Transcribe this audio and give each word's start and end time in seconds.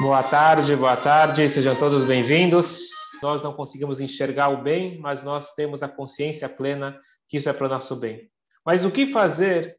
Boa 0.00 0.22
tarde, 0.22 0.76
boa 0.76 0.96
tarde, 0.96 1.48
sejam 1.48 1.74
todos 1.74 2.04
bem-vindos. 2.04 2.90
Nós 3.22 3.42
não 3.42 3.52
conseguimos 3.52 3.98
enxergar 3.98 4.50
o 4.50 4.62
bem, 4.62 4.98
mas 5.00 5.22
nós 5.22 5.54
temos 5.54 5.82
a 5.82 5.88
consciência 5.88 6.48
plena 6.48 7.00
que 7.28 7.38
isso 7.38 7.48
é 7.48 7.52
para 7.52 7.66
o 7.66 7.68
nosso 7.68 7.96
bem. 7.96 8.30
Mas 8.64 8.84
o 8.84 8.90
que 8.90 9.06
fazer 9.06 9.78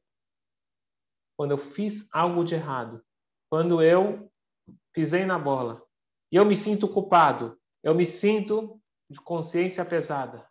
quando 1.37 1.51
eu 1.51 1.57
fiz 1.57 2.09
algo 2.11 2.43
de 2.43 2.55
errado? 2.55 3.03
Quando 3.49 3.81
eu 3.81 4.31
pisei 4.91 5.25
na 5.25 5.37
bola 5.37 5.81
e 6.31 6.35
eu 6.35 6.45
me 6.45 6.55
sinto 6.55 6.87
culpado, 6.87 7.57
eu 7.83 7.93
me 7.93 8.05
sinto 8.05 8.81
de 9.09 9.21
consciência 9.21 9.85
pesada. 9.85 10.46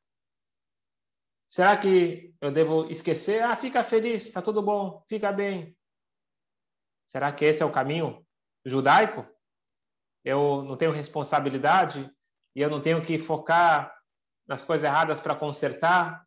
Será 1.49 1.77
que 1.77 2.35
eu 2.41 2.51
devo 2.51 2.91
esquecer? 2.91 3.43
Ah, 3.43 3.57
fica 3.57 3.85
feliz, 3.85 4.23
está 4.23 4.43
tudo 4.43 4.63
bom, 4.63 5.03
fica 5.09 5.33
bem. 5.33 5.77
Será 7.07 7.33
que 7.33 7.45
esse 7.45 7.63
é 7.63 7.67
o 7.67 7.73
caminho 7.73 8.27
judaico? 8.65 9.27
Eu 10.25 10.63
não 10.65 10.77
tenho 10.77 10.91
responsabilidade 10.91 12.11
e 12.55 12.61
eu 12.61 12.69
não 12.69 12.81
tenho 12.81 13.01
que 13.01 13.17
focar 13.17 13.97
nas 14.47 14.63
coisas 14.63 14.85
erradas 14.85 15.21
para 15.21 15.37
consertar? 15.37 16.27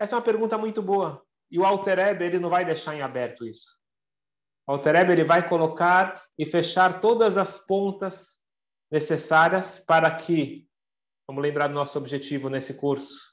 Essa 0.00 0.14
é 0.14 0.16
uma 0.16 0.24
pergunta 0.24 0.58
muito 0.58 0.82
boa. 0.82 1.24
E 1.50 1.58
o 1.58 1.64
Alter 1.64 1.98
Ebe, 1.98 2.24
ele 2.24 2.38
não 2.38 2.50
vai 2.50 2.64
deixar 2.64 2.94
em 2.94 3.02
aberto 3.02 3.46
isso. 3.46 3.78
O 4.66 4.72
Alter 4.72 4.96
Ebe, 4.96 5.12
ele 5.12 5.24
vai 5.24 5.48
colocar 5.48 6.24
e 6.36 6.44
fechar 6.44 7.00
todas 7.00 7.36
as 7.36 7.58
pontas 7.58 8.44
necessárias 8.90 9.80
para 9.80 10.14
que, 10.14 10.68
vamos 11.26 11.42
lembrar 11.42 11.68
do 11.68 11.74
nosso 11.74 11.98
objetivo 11.98 12.48
nesse 12.48 12.74
curso. 12.74 13.27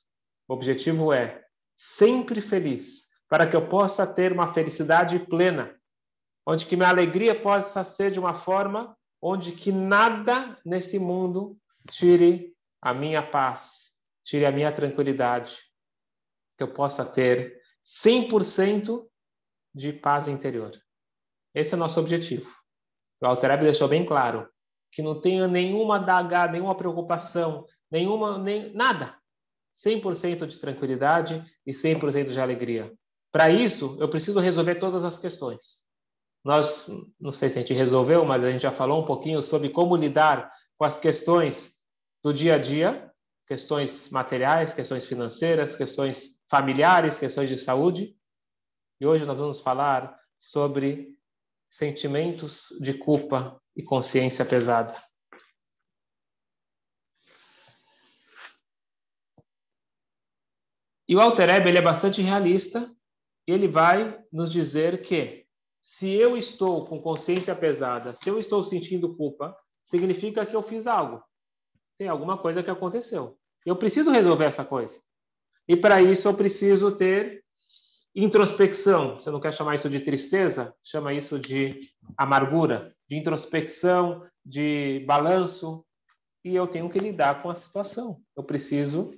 O 0.47 0.53
objetivo 0.53 1.11
é 1.11 1.43
sempre 1.75 2.39
feliz, 2.41 3.09
para 3.27 3.47
que 3.47 3.55
eu 3.55 3.67
possa 3.67 4.05
ter 4.05 4.31
uma 4.31 4.53
felicidade 4.53 5.19
plena, 5.19 5.75
onde 6.45 6.65
que 6.65 6.75
minha 6.75 6.89
alegria 6.89 7.39
possa 7.39 7.83
ser 7.83 8.11
de 8.11 8.19
uma 8.19 8.33
forma 8.33 8.95
onde 9.21 9.53
que 9.53 9.71
nada 9.71 10.59
nesse 10.63 10.99
mundo 10.99 11.57
tire 11.89 12.55
a 12.81 12.93
minha 12.93 13.23
paz, 13.23 13.95
tire 14.23 14.45
a 14.45 14.51
minha 14.51 14.71
tranquilidade, 14.71 15.57
que 16.55 16.63
eu 16.63 16.71
possa 16.71 17.03
ter 17.03 17.59
100% 17.83 19.07
de 19.73 19.91
paz 19.91 20.27
interior. 20.27 20.71
Esse 21.53 21.73
é 21.73 21.77
o 21.77 21.79
nosso 21.79 21.99
objetivo. 21.99 22.49
O 23.21 23.25
Alter 23.25 23.59
deixou 23.59 23.87
bem 23.87 24.05
claro 24.05 24.47
que 24.91 25.01
não 25.01 25.19
tenha 25.19 25.47
nenhuma 25.47 25.99
daga, 25.99 26.47
nenhuma 26.47 26.75
preocupação, 26.75 27.65
nenhuma 27.89 28.37
nem 28.37 28.73
nada. 28.73 29.17
100% 29.83 30.47
de 30.47 30.57
tranquilidade 30.57 31.43
e 31.65 31.71
100% 31.71 32.31
de 32.31 32.39
alegria. 32.39 32.93
Para 33.31 33.49
isso, 33.49 33.97
eu 33.99 34.07
preciso 34.07 34.39
resolver 34.39 34.75
todas 34.75 35.03
as 35.03 35.17
questões. 35.17 35.83
Nós, 36.43 36.89
não 37.19 37.31
sei 37.31 37.49
se 37.49 37.57
a 37.57 37.61
gente 37.61 37.73
resolveu, 37.73 38.23
mas 38.23 38.43
a 38.43 38.51
gente 38.51 38.61
já 38.61 38.71
falou 38.71 39.01
um 39.01 39.05
pouquinho 39.05 39.41
sobre 39.41 39.69
como 39.69 39.95
lidar 39.95 40.51
com 40.77 40.85
as 40.85 40.97
questões 40.97 41.79
do 42.23 42.33
dia 42.33 42.55
a 42.55 42.57
dia, 42.57 43.11
questões 43.47 44.09
materiais, 44.09 44.73
questões 44.73 45.05
financeiras, 45.05 45.75
questões 45.75 46.35
familiares, 46.49 47.17
questões 47.17 47.49
de 47.49 47.57
saúde. 47.57 48.15
E 49.01 49.05
hoje 49.05 49.25
nós 49.25 49.37
vamos 49.37 49.59
falar 49.59 50.17
sobre 50.37 51.15
sentimentos 51.69 52.69
de 52.79 52.93
culpa 52.93 53.59
e 53.75 53.83
consciência 53.83 54.45
pesada. 54.45 54.95
E 61.07 61.15
o 61.15 61.21
Alter 61.21 61.49
Ebe, 61.49 61.69
ele 61.69 61.77
é 61.77 61.81
bastante 61.81 62.21
realista 62.21 62.91
e 63.47 63.51
ele 63.51 63.67
vai 63.67 64.19
nos 64.31 64.51
dizer 64.51 65.01
que 65.01 65.45
se 65.79 66.11
eu 66.11 66.35
estou 66.35 66.85
com 66.87 66.99
consciência 66.99 67.55
pesada, 67.55 68.15
se 68.15 68.27
eu 68.27 68.39
estou 68.39 68.63
sentindo 68.63 69.15
culpa, 69.15 69.55
significa 69.83 70.43
que 70.43 70.55
eu 70.55 70.63
fiz 70.63 70.87
algo. 70.87 71.23
Tem 71.95 72.07
alguma 72.07 72.37
coisa 72.39 72.63
que 72.63 72.71
aconteceu. 72.71 73.37
Eu 73.63 73.75
preciso 73.75 74.09
resolver 74.09 74.45
essa 74.45 74.65
coisa. 74.65 74.99
E 75.67 75.77
para 75.77 76.01
isso 76.01 76.27
eu 76.27 76.33
preciso 76.33 76.91
ter 76.91 77.43
introspecção. 78.15 79.19
Você 79.19 79.29
não 79.29 79.39
quer 79.39 79.53
chamar 79.53 79.75
isso 79.75 79.89
de 79.89 79.99
tristeza? 79.99 80.75
Chama 80.83 81.13
isso 81.13 81.37
de 81.39 81.91
amargura, 82.17 82.95
de 83.07 83.17
introspecção, 83.17 84.25
de 84.43 85.03
balanço. 85.05 85.85
E 86.43 86.55
eu 86.55 86.65
tenho 86.65 86.89
que 86.89 86.97
lidar 86.97 87.43
com 87.43 87.49
a 87.49 87.55
situação. 87.55 88.19
Eu 88.35 88.43
preciso 88.43 89.11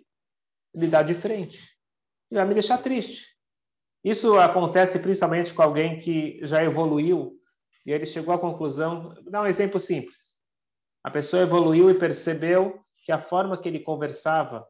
lidar 0.75 1.03
de 1.03 1.13
frente. 1.13 1.76
E 2.31 2.35
vai 2.35 2.45
me 2.45 2.53
deixar 2.53 2.77
triste. 2.77 3.37
Isso 4.03 4.37
acontece 4.37 4.99
principalmente 4.99 5.53
com 5.53 5.61
alguém 5.61 5.97
que 5.97 6.39
já 6.43 6.63
evoluiu 6.63 7.37
e 7.85 7.91
ele 7.91 8.05
chegou 8.05 8.33
à 8.33 8.39
conclusão. 8.39 9.13
Vou 9.15 9.31
dar 9.31 9.41
um 9.41 9.47
exemplo 9.47 9.79
simples. 9.79 10.37
A 11.03 11.09
pessoa 11.09 11.43
evoluiu 11.43 11.89
e 11.89 11.97
percebeu 11.97 12.83
que 12.97 13.11
a 13.11 13.19
forma 13.19 13.57
que 13.57 13.67
ele 13.69 13.79
conversava 13.79 14.67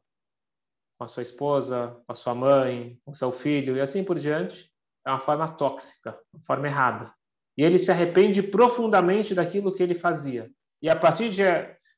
com 0.98 1.04
a 1.04 1.08
sua 1.08 1.24
esposa, 1.24 2.00
com 2.06 2.12
a 2.12 2.16
sua 2.16 2.36
mãe, 2.36 3.00
com 3.04 3.14
seu 3.14 3.32
filho 3.32 3.76
e 3.76 3.82
assim 3.82 4.04
por 4.04 4.18
diante, 4.18 4.72
é 5.06 5.10
uma 5.10 5.20
forma 5.20 5.48
tóxica, 5.48 6.20
uma 6.34 6.44
forma 6.44 6.68
errada. 6.68 7.14
E 7.58 7.64
ele 7.64 7.80
se 7.80 7.92
arrepende 7.92 8.44
profundamente 8.44 9.34
daquilo 9.34 9.74
que 9.74 9.82
ele 9.82 9.96
fazia. 9.96 10.52
E 10.82 10.90
a 10.90 10.96
partir 10.96 11.32
de, 11.32 11.44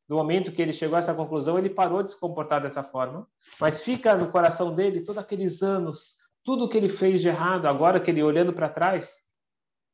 do 0.09 0.15
momento 0.15 0.51
que 0.51 0.59
ele 0.59 0.73
chegou 0.73 0.95
a 0.95 0.99
essa 0.99 1.13
conclusão, 1.13 1.59
ele 1.59 1.69
parou 1.69 2.01
de 2.01 2.09
se 2.09 2.19
comportar 2.19 2.59
dessa 2.59 2.83
forma, 2.83 3.29
mas 3.61 3.83
fica 3.83 4.15
no 4.15 4.31
coração 4.31 4.73
dele 4.73 5.03
todos 5.03 5.21
aqueles 5.21 5.61
anos, 5.61 6.17
tudo 6.43 6.67
que 6.67 6.75
ele 6.75 6.89
fez 6.89 7.21
de 7.21 7.27
errado, 7.27 7.67
agora 7.67 7.99
que 7.99 8.09
ele 8.09 8.23
olhando 8.23 8.51
para 8.51 8.67
trás, 8.67 9.19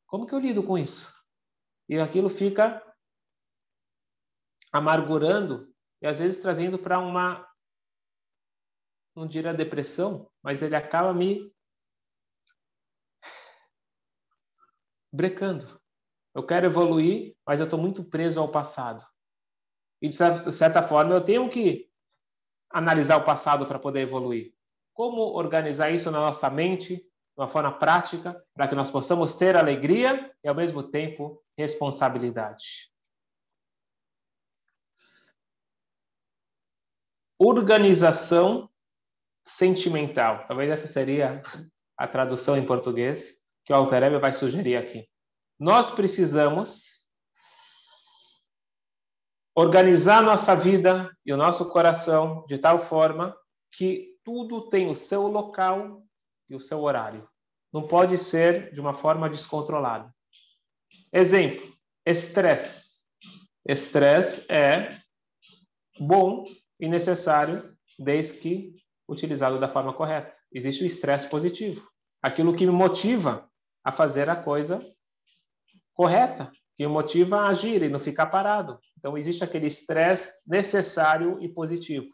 como 0.06 0.26
que 0.26 0.34
eu 0.34 0.38
lido 0.38 0.62
com 0.62 0.78
isso? 0.78 1.14
E 1.86 2.00
aquilo 2.00 2.30
fica 2.30 2.82
amargurando 4.72 5.70
e 6.00 6.06
às 6.06 6.18
vezes 6.18 6.40
trazendo 6.40 6.78
para 6.78 6.98
uma 6.98 7.46
não 9.14 9.26
diria 9.26 9.52
depressão, 9.52 10.30
mas 10.42 10.62
ele 10.62 10.76
acaba 10.76 11.12
me 11.12 11.54
brecando. 15.12 15.78
Eu 16.34 16.44
quero 16.44 16.66
evoluir, 16.66 17.36
mas 17.46 17.60
eu 17.60 17.64
estou 17.64 17.78
muito 17.78 18.02
preso 18.02 18.40
ao 18.40 18.50
passado. 18.50 19.06
E, 20.00 20.08
de 20.08 20.16
certa 20.52 20.82
forma, 20.82 21.14
eu 21.14 21.24
tenho 21.24 21.48
que 21.48 21.90
analisar 22.70 23.16
o 23.16 23.24
passado 23.24 23.66
para 23.66 23.78
poder 23.78 24.00
evoluir. 24.00 24.54
Como 24.92 25.20
organizar 25.20 25.90
isso 25.90 26.10
na 26.10 26.20
nossa 26.20 26.50
mente, 26.50 26.96
de 26.96 27.04
uma 27.36 27.48
forma 27.48 27.72
prática, 27.72 28.42
para 28.54 28.68
que 28.68 28.74
nós 28.74 28.90
possamos 28.90 29.36
ter 29.36 29.56
alegria 29.56 30.32
e, 30.42 30.48
ao 30.48 30.54
mesmo 30.54 30.82
tempo, 30.82 31.42
responsabilidade. 31.56 32.90
Organização 37.38 38.70
sentimental. 39.44 40.44
Talvez 40.46 40.70
essa 40.70 40.86
seria 40.86 41.42
a 41.96 42.08
tradução 42.08 42.56
em 42.56 42.66
português 42.66 43.42
que 43.64 43.72
o 43.72 43.76
Alter 43.76 44.18
vai 44.18 44.32
sugerir 44.32 44.76
aqui. 44.76 45.08
Nós 45.58 45.90
precisamos 45.90 46.95
organizar 49.56 50.22
nossa 50.22 50.54
vida 50.54 51.10
e 51.24 51.32
o 51.32 51.36
nosso 51.36 51.66
coração 51.70 52.44
de 52.46 52.58
tal 52.58 52.78
forma 52.78 53.34
que 53.72 54.14
tudo 54.22 54.68
tem 54.68 54.90
o 54.90 54.94
seu 54.94 55.26
local 55.26 56.02
e 56.48 56.54
o 56.54 56.60
seu 56.60 56.82
horário. 56.82 57.26
Não 57.72 57.86
pode 57.86 58.18
ser 58.18 58.72
de 58.74 58.80
uma 58.80 58.92
forma 58.92 59.30
descontrolada. 59.30 60.14
Exemplo: 61.10 61.74
estresse. 62.04 63.06
Estresse 63.66 64.46
é 64.52 64.98
bom 65.98 66.44
e 66.78 66.86
necessário 66.86 67.74
desde 67.98 68.38
que 68.38 68.76
utilizado 69.08 69.58
da 69.58 69.68
forma 69.68 69.94
correta. 69.94 70.36
Existe 70.52 70.84
o 70.84 70.86
estresse 70.86 71.30
positivo, 71.30 71.88
aquilo 72.22 72.54
que 72.54 72.66
me 72.66 72.72
motiva 72.72 73.48
a 73.82 73.90
fazer 73.90 74.28
a 74.28 74.36
coisa 74.36 74.84
correta, 75.94 76.52
que 76.76 76.86
me 76.86 76.92
motiva 76.92 77.40
a 77.40 77.48
agir 77.48 77.82
e 77.82 77.88
não 77.88 77.98
ficar 77.98 78.26
parado. 78.26 78.78
Então 78.98 79.16
existe 79.16 79.42
aquele 79.42 79.66
estresse 79.66 80.48
necessário 80.48 81.38
e 81.40 81.48
positivo. 81.48 82.08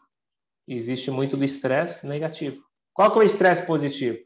E 0.67 0.75
existe 0.75 1.11
muito 1.11 1.35
do 1.35 1.43
estresse 1.43 2.07
negativo. 2.07 2.63
Qual 2.93 3.11
que 3.11 3.19
é 3.19 3.21
o 3.21 3.25
estresse 3.25 3.65
positivo? 3.65 4.17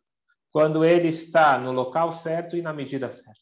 Quando 0.52 0.86
ele 0.86 1.08
está 1.08 1.58
no 1.58 1.72
local 1.72 2.14
certo 2.14 2.56
e 2.56 2.62
na 2.62 2.72
medida 2.72 3.10
certa. 3.12 3.40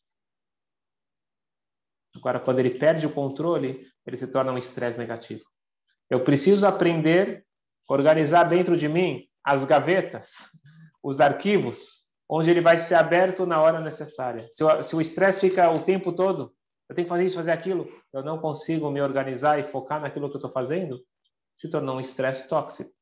Agora, 2.15 2.39
quando 2.39 2.59
ele 2.59 2.71
perde 2.71 3.06
o 3.06 3.13
controle, 3.13 3.86
ele 4.06 4.15
se 4.15 4.27
torna 4.27 4.51
um 4.51 4.57
estresse 4.57 4.97
negativo. 4.97 5.44
Eu 6.09 6.24
preciso 6.24 6.65
aprender 6.65 7.45
organizar 7.88 8.44
dentro 8.44 8.75
de 8.75 8.88
mim 8.88 9.27
as 9.44 9.63
gavetas, 9.63 10.33
os 11.03 11.19
arquivos, 11.19 12.06
onde 12.27 12.50
ele 12.50 12.62
vai 12.62 12.80
ser 12.80 12.95
aberto 12.95 13.45
na 13.45 13.62
hora 13.62 13.80
necessária. 13.80 14.47
O, 14.59 14.83
se 14.83 14.95
o 14.95 15.01
estresse 15.01 15.39
fica 15.39 15.69
o 15.69 15.81
tempo 15.81 16.12
todo, 16.12 16.53
eu 16.88 16.96
tenho 16.96 17.06
que 17.06 17.10
fazer 17.10 17.26
isso, 17.26 17.36
fazer 17.36 17.52
aquilo, 17.52 17.88
eu 18.14 18.24
não 18.24 18.40
consigo 18.40 18.90
me 18.92 19.02
organizar 19.02 19.60
e 19.60 19.64
focar 19.64 20.02
naquilo 20.02 20.30
que 20.30 20.36
eu 20.36 20.40
estou 20.40 20.52
fazendo, 20.52 21.04
se 21.56 21.70
tornou 21.70 21.98
um 21.98 22.02
estresse 22.02 22.48
tóxico. 22.48 22.94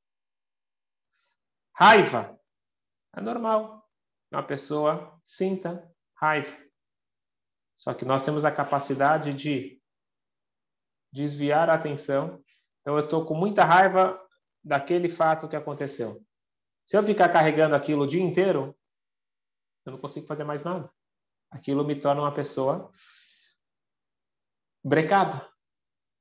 Raiva. 1.75 2.39
É 3.15 3.21
normal 3.21 3.87
que 4.29 4.35
uma 4.35 4.43
pessoa 4.43 5.19
sinta 5.23 5.91
raiva. 6.15 6.55
Só 7.75 7.93
que 7.93 8.05
nós 8.05 8.23
temos 8.23 8.45
a 8.45 8.51
capacidade 8.51 9.33
de 9.33 9.81
desviar 11.11 11.69
a 11.69 11.73
atenção. 11.73 12.43
Então, 12.81 12.97
eu 12.97 13.03
estou 13.03 13.25
com 13.25 13.35
muita 13.35 13.63
raiva 13.63 14.19
daquele 14.63 15.09
fato 15.09 15.47
que 15.47 15.55
aconteceu. 15.55 16.25
Se 16.85 16.97
eu 16.97 17.03
ficar 17.03 17.29
carregando 17.29 17.75
aquilo 17.75 18.03
o 18.03 18.07
dia 18.07 18.23
inteiro, 18.23 18.75
eu 19.85 19.91
não 19.91 19.99
consigo 19.99 20.25
fazer 20.25 20.43
mais 20.43 20.63
nada. 20.63 20.89
Aquilo 21.51 21.83
me 21.83 21.99
torna 21.99 22.21
uma 22.21 22.33
pessoa 22.33 22.91
brecada. 24.83 25.47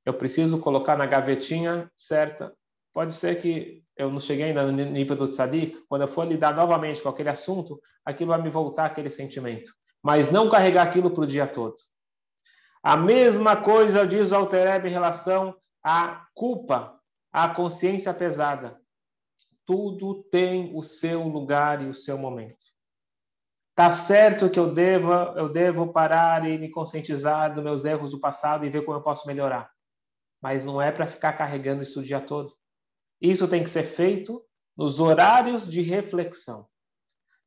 Eu 0.05 0.13
preciso 0.13 0.59
colocar 0.59 0.97
na 0.97 1.05
gavetinha 1.05 1.91
certa. 1.95 2.53
Pode 2.93 3.13
ser 3.13 3.41
que 3.41 3.83
eu 3.95 4.09
não 4.09 4.19
cheguei 4.19 4.45
ainda 4.45 4.65
no 4.65 4.71
nível 4.71 5.15
do 5.15 5.27
tzadik. 5.27 5.83
Quando 5.87 6.03
eu 6.03 6.07
for 6.07 6.25
lidar 6.25 6.55
novamente 6.55 7.01
com 7.01 7.09
aquele 7.09 7.29
assunto, 7.29 7.81
aquilo 8.05 8.29
vai 8.29 8.41
me 8.41 8.49
voltar 8.49 8.85
aquele 8.85 9.09
sentimento. 9.09 9.73
Mas 10.01 10.31
não 10.31 10.49
carregar 10.49 10.83
aquilo 10.83 11.09
para 11.11 11.23
o 11.23 11.27
dia 11.27 11.47
todo. 11.47 11.75
A 12.81 12.97
mesma 12.97 13.55
coisa 13.55 14.05
diz 14.05 14.31
o 14.31 14.35
Altereb 14.35 14.85
em 14.85 14.91
relação 14.91 15.55
à 15.81 16.27
culpa, 16.33 16.99
à 17.31 17.47
consciência 17.47 18.13
pesada. 18.13 18.77
Tudo 19.65 20.23
tem 20.23 20.75
o 20.75 20.81
seu 20.81 21.23
lugar 21.23 21.81
e 21.81 21.87
o 21.87 21.93
seu 21.93 22.17
momento. 22.17 22.72
Tá 23.75 23.89
certo 23.89 24.51
que 24.51 24.59
eu 24.59 24.71
devo, 24.71 25.11
eu 25.35 25.49
devo 25.49 25.91
parar 25.91 26.47
e 26.47 26.59
me 26.59 26.69
conscientizar 26.69 27.53
dos 27.53 27.63
meus 27.63 27.85
erros 27.85 28.11
do 28.11 28.19
passado 28.19 28.65
e 28.65 28.69
ver 28.69 28.85
como 28.85 28.97
eu 28.97 29.01
posso 29.01 29.27
melhorar. 29.27 29.71
Mas 30.39 30.63
não 30.63 30.79
é 30.79 30.91
para 30.91 31.07
ficar 31.07 31.33
carregando 31.33 31.81
isso 31.81 31.99
o 31.99 32.03
dia 32.03 32.21
todo. 32.21 32.53
Isso 33.19 33.47
tem 33.47 33.63
que 33.63 33.69
ser 33.69 33.83
feito 33.83 34.45
nos 34.77 34.99
horários 34.99 35.69
de 35.69 35.81
reflexão. 35.81 36.67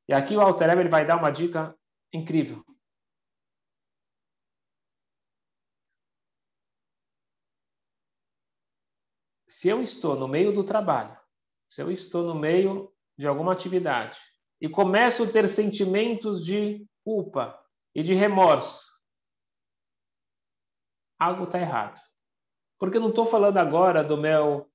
E 0.08 0.12
aqui 0.12 0.36
o 0.36 0.40
Alter 0.40 0.70
ele 0.70 0.88
vai 0.88 1.06
dar 1.06 1.16
uma 1.16 1.30
dica 1.30 1.76
incrível. 2.12 2.64
Se 9.46 9.68
eu 9.68 9.80
estou 9.80 10.16
no 10.16 10.26
meio 10.26 10.52
do 10.52 10.64
trabalho, 10.64 11.16
se 11.68 11.80
eu 11.80 11.90
estou 11.90 12.24
no 12.24 12.34
meio 12.34 12.92
de 13.16 13.26
alguma 13.26 13.52
atividade, 13.52 14.18
e 14.60 14.68
começo 14.68 15.24
a 15.24 15.26
ter 15.26 15.48
sentimentos 15.48 16.44
de 16.44 16.86
culpa 17.04 17.58
e 17.94 18.02
de 18.02 18.14
remorso, 18.14 18.86
algo 21.18 21.44
está 21.44 21.60
errado. 21.60 22.00
Porque 22.78 22.96
eu 22.96 23.00
não 23.00 23.10
estou 23.10 23.26
falando 23.26 23.58
agora 23.58 24.04
do 24.04 24.16
meu 24.16 24.70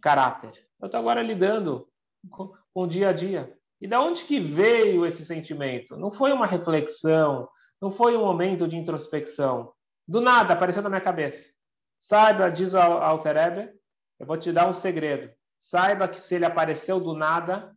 caráter. 0.00 0.66
Eu 0.80 0.86
estou 0.86 1.00
agora 1.00 1.22
lidando 1.22 1.88
com, 2.30 2.52
o 2.74 2.86
dia 2.86 3.10
a 3.10 3.12
dia. 3.12 3.56
E 3.80 3.86
da 3.86 4.00
onde 4.00 4.24
que 4.24 4.40
veio 4.40 5.06
esse 5.06 5.24
sentimento? 5.24 5.96
Não 5.96 6.10
foi 6.10 6.32
uma 6.32 6.46
reflexão, 6.46 7.48
não 7.80 7.90
foi 7.90 8.16
um 8.16 8.24
momento 8.24 8.66
de 8.66 8.76
introspecção. 8.76 9.72
Do 10.08 10.20
nada, 10.20 10.54
apareceu 10.54 10.82
na 10.82 10.88
minha 10.88 11.00
cabeça. 11.00 11.54
Saiba, 11.98 12.50
diz 12.50 12.74
o 12.74 12.78
Alterebe, 12.78 13.72
eu 14.18 14.26
vou 14.26 14.36
te 14.36 14.52
dar 14.52 14.68
um 14.68 14.72
segredo. 14.72 15.30
Saiba 15.58 16.08
que 16.08 16.20
se 16.20 16.34
ele 16.34 16.44
apareceu 16.44 17.00
do 17.00 17.14
nada, 17.14 17.75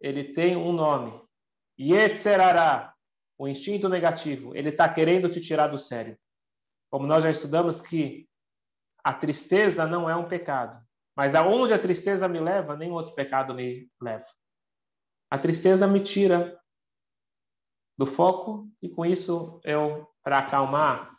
ele 0.00 0.24
tem 0.32 0.56
um 0.56 0.72
nome. 0.72 1.20
Yetzerará, 1.78 2.94
o 3.38 3.46
instinto 3.46 3.88
negativo. 3.88 4.54
Ele 4.54 4.70
está 4.70 4.88
querendo 4.88 5.28
te 5.28 5.40
tirar 5.40 5.68
do 5.68 5.78
sério. 5.78 6.16
Como 6.90 7.06
nós 7.06 7.24
já 7.24 7.30
estudamos 7.30 7.80
que 7.80 8.28
a 9.04 9.12
tristeza 9.12 9.86
não 9.86 10.08
é 10.08 10.16
um 10.16 10.28
pecado. 10.28 10.78
Mas 11.16 11.34
aonde 11.34 11.72
a 11.72 11.78
tristeza 11.78 12.28
me 12.28 12.40
leva, 12.40 12.76
nenhum 12.76 12.94
outro 12.94 13.14
pecado 13.14 13.54
me 13.54 13.90
leva. 14.00 14.26
A 15.30 15.38
tristeza 15.38 15.86
me 15.86 16.00
tira 16.00 16.58
do 17.96 18.06
foco 18.06 18.68
e 18.82 18.88
com 18.88 19.04
isso 19.04 19.60
eu, 19.64 20.06
para 20.22 20.38
acalmar 20.38 21.16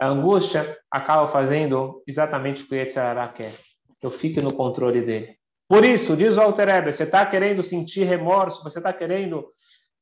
a 0.00 0.06
angústia, 0.06 0.78
acabo 0.90 1.26
fazendo 1.26 2.02
exatamente 2.06 2.64
o 2.64 2.68
que 2.68 2.74
o 2.74 2.78
Yetzirah 2.78 3.32
quer. 3.32 3.58
Eu 4.02 4.10
fique 4.10 4.40
no 4.40 4.52
controle 4.52 5.00
dele. 5.00 5.37
Por 5.68 5.84
isso, 5.84 6.16
diz 6.16 6.38
o 6.38 6.40
Alter 6.40 6.84
você 6.84 7.02
está 7.02 7.26
querendo 7.26 7.62
sentir 7.62 8.04
remorso, 8.04 8.62
você 8.62 8.78
está 8.78 8.90
querendo 8.90 9.52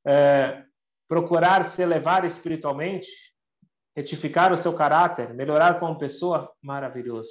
é, 0.07 0.63
procurar 1.09 1.65
se 1.65 1.83
elevar 1.83 2.25
espiritualmente, 2.25 3.09
retificar 3.97 4.53
o 4.53 4.57
seu 4.57 4.75
caráter, 4.75 5.35
melhorar 5.35 5.81
como 5.81 5.99
pessoa, 5.99 6.53
maravilhoso. 6.63 7.31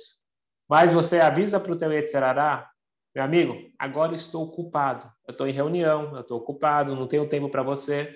Mas 0.68 0.92
você 0.92 1.22
avisa 1.22 1.60
para 1.60 1.72
o 1.72 1.78
teu 1.78 1.94
Yetzerará, 1.94 2.70
meu 3.16 3.24
amigo, 3.24 3.56
agora 3.80 4.14
estou 4.14 4.44
ocupado, 4.44 5.10
eu 5.26 5.32
estou 5.32 5.48
em 5.48 5.54
reunião, 5.54 6.14
eu 6.16 6.22
estou 6.22 6.38
ocupado, 6.38 6.94
não 6.94 7.08
tenho 7.08 7.30
tempo 7.30 7.48
para 7.48 7.64
você. 7.64 8.14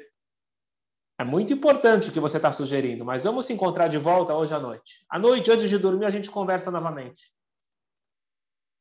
É 1.17 1.23
muito 1.23 1.53
importante 1.53 2.09
o 2.09 2.11
que 2.11 2.19
você 2.19 2.35
está 2.35 2.51
sugerindo, 2.51 3.05
mas 3.05 3.23
vamos 3.23 3.45
se 3.45 3.53
encontrar 3.53 3.87
de 3.87 3.97
volta 3.97 4.33
hoje 4.33 4.53
à 4.53 4.59
noite. 4.59 5.05
À 5.09 5.17
noite, 5.17 5.49
antes 5.49 5.69
de 5.69 5.77
dormir, 5.77 6.05
a 6.05 6.09
gente 6.09 6.29
conversa 6.29 6.69
novamente. 6.69 7.31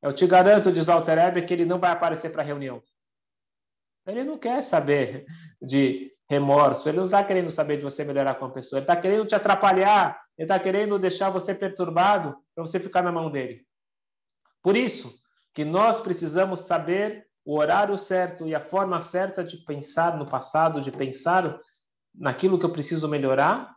Eu 0.03 0.13
te 0.13 0.27
garanto, 0.27 0.73
diz 0.73 0.87
Walter 0.87 1.19
Eber, 1.19 1.47
que 1.47 1.53
ele 1.53 1.65
não 1.65 1.79
vai 1.79 1.91
aparecer 1.91 2.31
para 2.31 2.43
a 2.43 2.45
reunião. 2.45 2.83
Ele 4.07 4.25
não 4.25 4.39
quer 4.39 4.63
saber 4.63 5.27
de 5.61 6.13
remorso, 6.29 6.89
ele 6.89 6.99
não 6.99 7.07
está 7.07 7.25
querendo 7.25 7.51
saber 7.51 7.79
de 7.79 7.85
você 7.85 8.05
melhorar 8.05 8.35
com 8.35 8.47
a 8.47 8.51
pessoa, 8.51 8.79
ele 8.79 8.85
está 8.85 8.97
querendo 8.97 9.27
te 9.27 9.35
atrapalhar, 9.35 10.21
ele 10.37 10.45
está 10.45 10.59
querendo 10.59 10.99
deixar 10.99 11.31
você 11.31 11.55
perturbado 11.55 12.37
para 12.55 12.67
você 12.67 12.79
ficar 12.79 13.03
na 13.03 13.11
mão 13.11 13.31
dele. 13.31 13.67
Por 14.63 14.77
isso 14.77 15.19
que 15.55 15.65
nós 15.65 16.01
precisamos 16.01 16.61
saber 16.61 17.27
o 17.45 17.59
horário 17.59 17.97
certo 17.97 18.47
e 18.47 18.55
a 18.55 18.61
forma 18.61 19.01
certa 19.01 19.43
de 19.43 19.57
pensar 19.57 20.17
no 20.17 20.27
passado, 20.27 20.81
de 20.81 20.93
pensar 20.93 21.59
naquilo 22.15 22.59
que 22.59 22.65
eu 22.67 22.73
preciso 22.73 23.09
melhorar. 23.09 23.75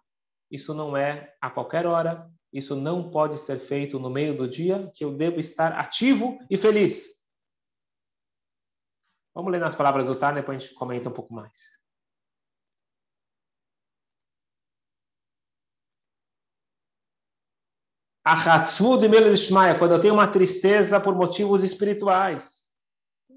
Isso 0.50 0.74
não 0.74 0.98
é 0.98 1.34
a 1.40 1.50
qualquer 1.50 1.86
hora, 1.86 2.30
isso 2.52 2.76
não 2.76 3.10
pode 3.10 3.40
ser 3.40 3.60
feito 3.60 4.00
no 4.00 4.10
meio 4.10 4.36
do 4.36 4.48
dia, 4.48 4.92
que 4.94 5.04
eu 5.04 5.16
devo 5.16 5.40
estar 5.40 5.74
ativo 5.74 6.38
e 6.50 6.58
feliz. 6.58 7.22
Vamos 9.34 9.52
ler 9.52 9.60
nas 9.60 9.76
palavras 9.76 10.08
do 10.08 10.16
Tânia, 10.16 10.42
depois 10.42 10.58
a 10.58 10.60
gente 10.60 10.76
comenta 10.76 11.10
um 11.10 11.14
pouco 11.14 11.34
mais. 11.34 11.82
Quando 19.80 19.94
eu 19.94 20.02
tenho 20.02 20.14
uma 20.14 20.32
tristeza 20.32 21.00
por 21.00 21.16
motivos 21.16 21.64
espirituais, 21.64 22.62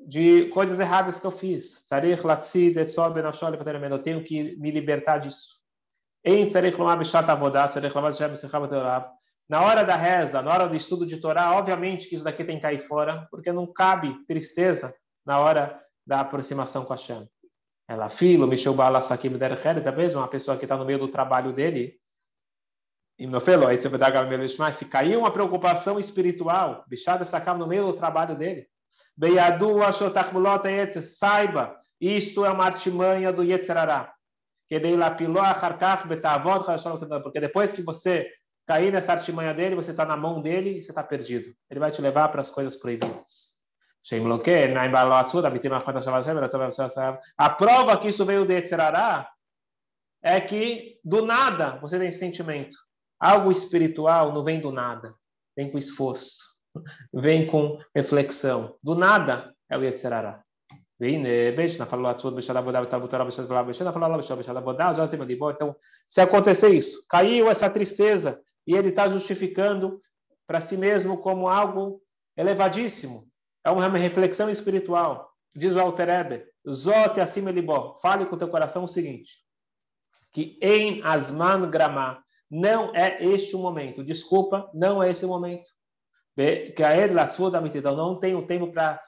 de 0.07 0.49
coisas 0.51 0.79
erradas 0.79 1.19
que 1.19 1.27
eu 1.27 1.31
fiz. 1.31 1.83
Eu 1.91 4.03
tenho 4.03 4.25
que 4.25 4.57
me 4.57 4.71
libertar 4.71 5.19
disso. 5.19 5.54
Na 9.47 9.61
hora 9.61 9.85
da 9.85 9.95
reza, 9.95 10.41
na 10.41 10.51
hora 10.51 10.67
do 10.67 10.75
estudo 10.75 11.05
de 11.05 11.19
Torá, 11.19 11.53
obviamente 11.53 12.09
que 12.09 12.15
isso 12.15 12.25
daqui 12.25 12.43
tem 12.45 12.57
que 12.57 12.63
cair 12.63 12.81
fora, 12.81 13.29
porque 13.31 13.53
não 13.53 13.67
cabe 13.67 14.25
tristeza 14.27 14.95
na 15.25 15.39
hora 15.39 15.79
da 16.07 16.21
aproximação 16.21 16.87
com 16.87 16.95
a 16.95 16.97
Shem. 16.97 17.29
Ela, 17.87 18.09
filho, 18.09 18.47
Mishel 18.47 18.73
Bala 18.73 19.03
Sakim 19.03 19.37
Der 19.37 19.53
é 19.53 19.93
mesmo 19.93 20.21
uma 20.21 20.29
pessoa 20.29 20.57
que 20.57 20.65
está 20.65 20.79
no 20.79 20.87
meio 20.87 20.99
do 20.99 21.09
trabalho 21.09 21.53
dele. 21.53 22.01
E 23.19 23.27
meu 23.27 23.41
filho, 23.41 23.67
aí 23.67 23.79
você 23.79 23.91
vai 23.91 23.99
dar 23.99 24.73
se 24.73 24.87
caiu 24.87 25.21
uma 25.21 25.31
preocupação 25.31 26.01
espiritual, 26.01 26.83
bichada 26.89 27.27
sacava 27.27 27.59
no 27.59 27.67
meio 27.67 27.85
do 27.85 27.93
trabalho 27.93 28.35
dele. 28.35 28.67
Beyadu 29.15 29.83
Ashotachmulot 29.83 31.03
saiba, 31.03 31.79
isto 32.01 32.47
é 32.47 32.51
uma 32.51 32.65
artimanha 32.65 33.31
do 33.31 33.45
Yetzerará 33.45 34.15
porque 37.23 37.41
depois 37.41 37.73
que 37.73 37.83
você 37.83 38.31
cair 38.67 38.93
nessa 38.93 39.13
artimanha 39.13 39.53
dele, 39.53 39.75
você 39.75 39.91
está 39.91 40.05
na 40.05 40.17
mão 40.17 40.41
dele 40.41 40.79
e 40.79 40.83
você 40.83 40.91
está 40.91 41.03
perdido. 41.03 41.55
Ele 41.71 41.81
vai 41.81 41.91
te 41.91 42.01
levar 42.01 42.29
para 42.29 42.41
as 42.41 42.51
coisas 42.51 42.77
proibidas. 42.77 43.55
A 47.39 47.49
prova 47.49 47.99
que 47.99 48.09
isso 48.09 48.25
veio 48.25 48.45
de 48.45 48.55
Etzerará 48.55 49.29
é 50.23 50.41
que 50.41 50.99
do 51.05 51.25
nada 51.25 51.79
você 51.79 51.99
tem 51.99 52.11
sentimento. 52.11 52.77
Algo 53.19 53.51
espiritual 53.51 54.33
não 54.33 54.45
vem 54.45 54.61
do 54.61 54.71
nada, 54.71 55.15
vem 55.57 55.71
com 55.71 55.79
esforço, 55.79 56.61
vem 57.13 57.47
com 57.47 57.79
reflexão. 57.95 58.77
Do 58.83 58.95
nada 58.95 59.55
é 59.71 59.79
o 59.79 59.83
Yetzerará. 59.83 60.43
Então, 65.51 65.77
se 66.07 66.21
acontecer 66.21 66.69
isso, 66.69 67.05
caiu 67.09 67.51
essa 67.51 67.69
tristeza 67.69 68.41
e 68.67 68.77
ele 68.77 68.91
está 68.91 69.09
justificando 69.09 70.01
para 70.47 70.61
si 70.61 70.77
mesmo 70.77 71.19
como 71.19 71.49
algo 71.49 72.01
elevadíssimo, 72.37 73.27
é 73.65 73.71
uma 73.71 73.89
reflexão 73.89 74.49
espiritual. 74.51 75.31
Diz 75.57 75.75
o 75.75 75.81
Alter 75.81 76.09
Eber, 76.09 76.49
Zote 76.69 77.21
acima 77.21 77.51
libó, 77.51 77.95
fale 78.01 78.27
com 78.27 78.37
teu 78.37 78.49
coração 78.49 78.85
o 78.85 78.89
seguinte, 78.89 79.45
que 80.33 80.59
em 80.61 81.03
Asman 81.03 81.71
Gramá 81.71 82.23
não 82.51 82.95
é 82.95 83.25
este 83.25 83.57
o 83.57 83.59
momento, 83.59 84.05
desculpa, 84.05 84.71
não 84.75 85.03
é 85.03 85.11
esse 85.11 85.25
o 85.25 85.29
momento. 85.29 85.69
Que 86.37 86.83
a 86.83 87.95
não 87.97 88.19
tem 88.19 88.35
o 88.35 88.47
tempo 88.47 88.73
para 88.73 89.01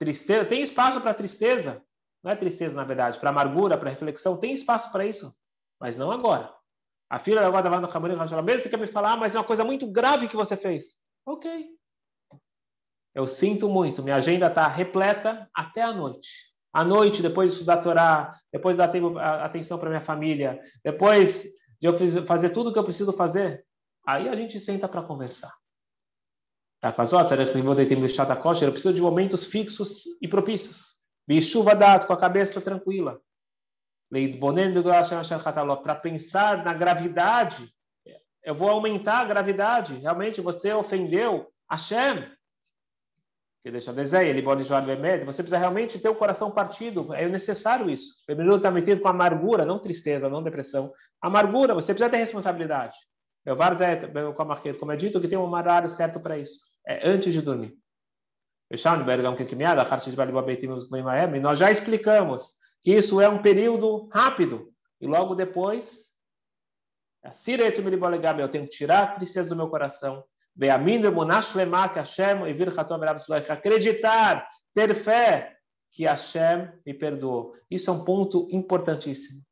Tristeza, 0.00 0.46
tem 0.46 0.62
espaço 0.62 0.98
para 1.02 1.12
tristeza. 1.12 1.84
Não 2.24 2.32
é 2.32 2.34
tristeza, 2.34 2.74
na 2.74 2.84
verdade. 2.84 3.20
Para 3.20 3.28
amargura, 3.28 3.76
para 3.76 3.90
reflexão, 3.90 4.38
tem 4.38 4.52
espaço 4.52 4.90
para 4.90 5.04
isso. 5.04 5.30
Mas 5.78 5.98
não 5.98 6.10
agora. 6.10 6.50
A 7.10 7.18
filha 7.18 7.40
agora 7.40 7.66
estava 7.66 7.80
no 7.80 7.88
Camarim, 7.88 8.16
mesmo 8.16 8.60
você 8.60 8.70
quer 8.70 8.78
me 8.78 8.86
falar, 8.86 9.18
mas 9.18 9.34
é 9.34 9.38
uma 9.38 9.44
coisa 9.44 9.62
muito 9.62 9.86
grave 9.86 10.26
que 10.26 10.36
você 10.36 10.56
fez. 10.56 10.98
Ok. 11.26 11.68
Eu 13.14 13.28
sinto 13.28 13.68
muito, 13.68 14.02
minha 14.02 14.16
agenda 14.16 14.46
está 14.46 14.66
repleta 14.68 15.50
até 15.54 15.82
a 15.82 15.92
noite. 15.92 16.30
À 16.72 16.82
noite, 16.82 17.20
depois 17.20 17.50
de 17.50 17.54
estudar 17.54 17.74
a 17.74 17.82
Torá, 17.82 18.40
depois 18.50 18.76
de 18.76 18.78
dar 18.78 18.88
tempo, 18.88 19.18
atenção 19.18 19.78
para 19.78 19.90
minha 19.90 20.00
família, 20.00 20.62
depois 20.82 21.42
de 21.80 21.88
eu 21.88 22.24
fazer 22.24 22.50
tudo 22.50 22.70
o 22.70 22.72
que 22.72 22.78
eu 22.78 22.84
preciso 22.84 23.12
fazer, 23.12 23.66
aí 24.06 24.28
a 24.28 24.36
gente 24.36 24.58
senta 24.58 24.88
para 24.88 25.02
conversar. 25.02 25.52
Tá 25.52 25.58
com 25.58 25.58
as 25.58 25.58
outras, 25.58 26.69
eu 26.82 28.72
preciso 28.72 28.94
de 28.94 29.02
momentos 29.02 29.44
fixos 29.44 30.04
e 30.20 30.26
propícios. 30.26 30.98
Chuva 31.40 31.74
dado, 31.74 32.06
com 32.06 32.12
a 32.12 32.18
cabeça 32.18 32.60
tranquila. 32.60 33.20
Para 35.82 35.94
pensar 35.94 36.64
na 36.64 36.72
gravidade, 36.72 37.68
eu 38.42 38.54
vou 38.54 38.70
aumentar 38.70 39.20
a 39.20 39.24
gravidade. 39.24 39.94
Realmente, 39.96 40.40
você 40.40 40.72
ofendeu 40.72 41.52
Hashem. 41.70 42.28
Que 43.62 43.70
deixa 43.70 43.92
dizer, 43.92 44.26
ele 44.26 44.42
Você 44.42 45.42
precisa 45.42 45.58
realmente 45.58 45.98
ter 45.98 46.08
o 46.08 46.14
coração 46.14 46.50
partido. 46.50 47.12
É 47.12 47.28
necessário 47.28 47.90
isso. 47.90 48.14
Primeiro 48.26 48.56
está 48.56 48.70
metido 48.70 49.02
com 49.02 49.08
amargura, 49.08 49.66
não 49.66 49.78
tristeza, 49.78 50.30
não 50.30 50.42
depressão. 50.42 50.92
Amargura, 51.20 51.74
você 51.74 51.92
precisa 51.92 52.10
ter 52.10 52.16
responsabilidade. 52.16 52.96
Como 54.78 54.92
é 54.92 54.96
dito, 54.96 55.20
que 55.20 55.28
tem 55.28 55.38
um 55.38 55.52
horário 55.52 55.90
certo 55.90 56.18
para 56.18 56.38
isso. 56.38 56.69
É 56.86 57.08
antes 57.08 57.32
de 57.32 57.42
dormir. 57.42 57.76
Nós 61.40 61.58
já 61.58 61.70
explicamos 61.70 62.52
que 62.82 62.92
isso 62.92 63.20
é 63.20 63.28
um 63.28 63.42
período 63.42 64.08
rápido. 64.08 64.72
E 65.00 65.06
logo 65.06 65.34
depois, 65.34 66.10
eu 67.22 68.48
tenho 68.48 68.64
que 68.64 68.70
tirar 68.70 69.02
a 69.02 69.12
tristeza 69.12 69.48
do 69.48 69.56
meu 69.56 69.68
coração. 69.68 70.24
Acreditar, 73.48 74.48
ter 74.74 74.94
fé 74.94 75.56
que 75.90 76.04
Hashem 76.04 76.72
me 76.86 76.94
perdoou. 76.94 77.56
Isso 77.70 77.90
é 77.90 77.92
um 77.92 78.04
ponto 78.04 78.48
importantíssimo. 78.52 79.42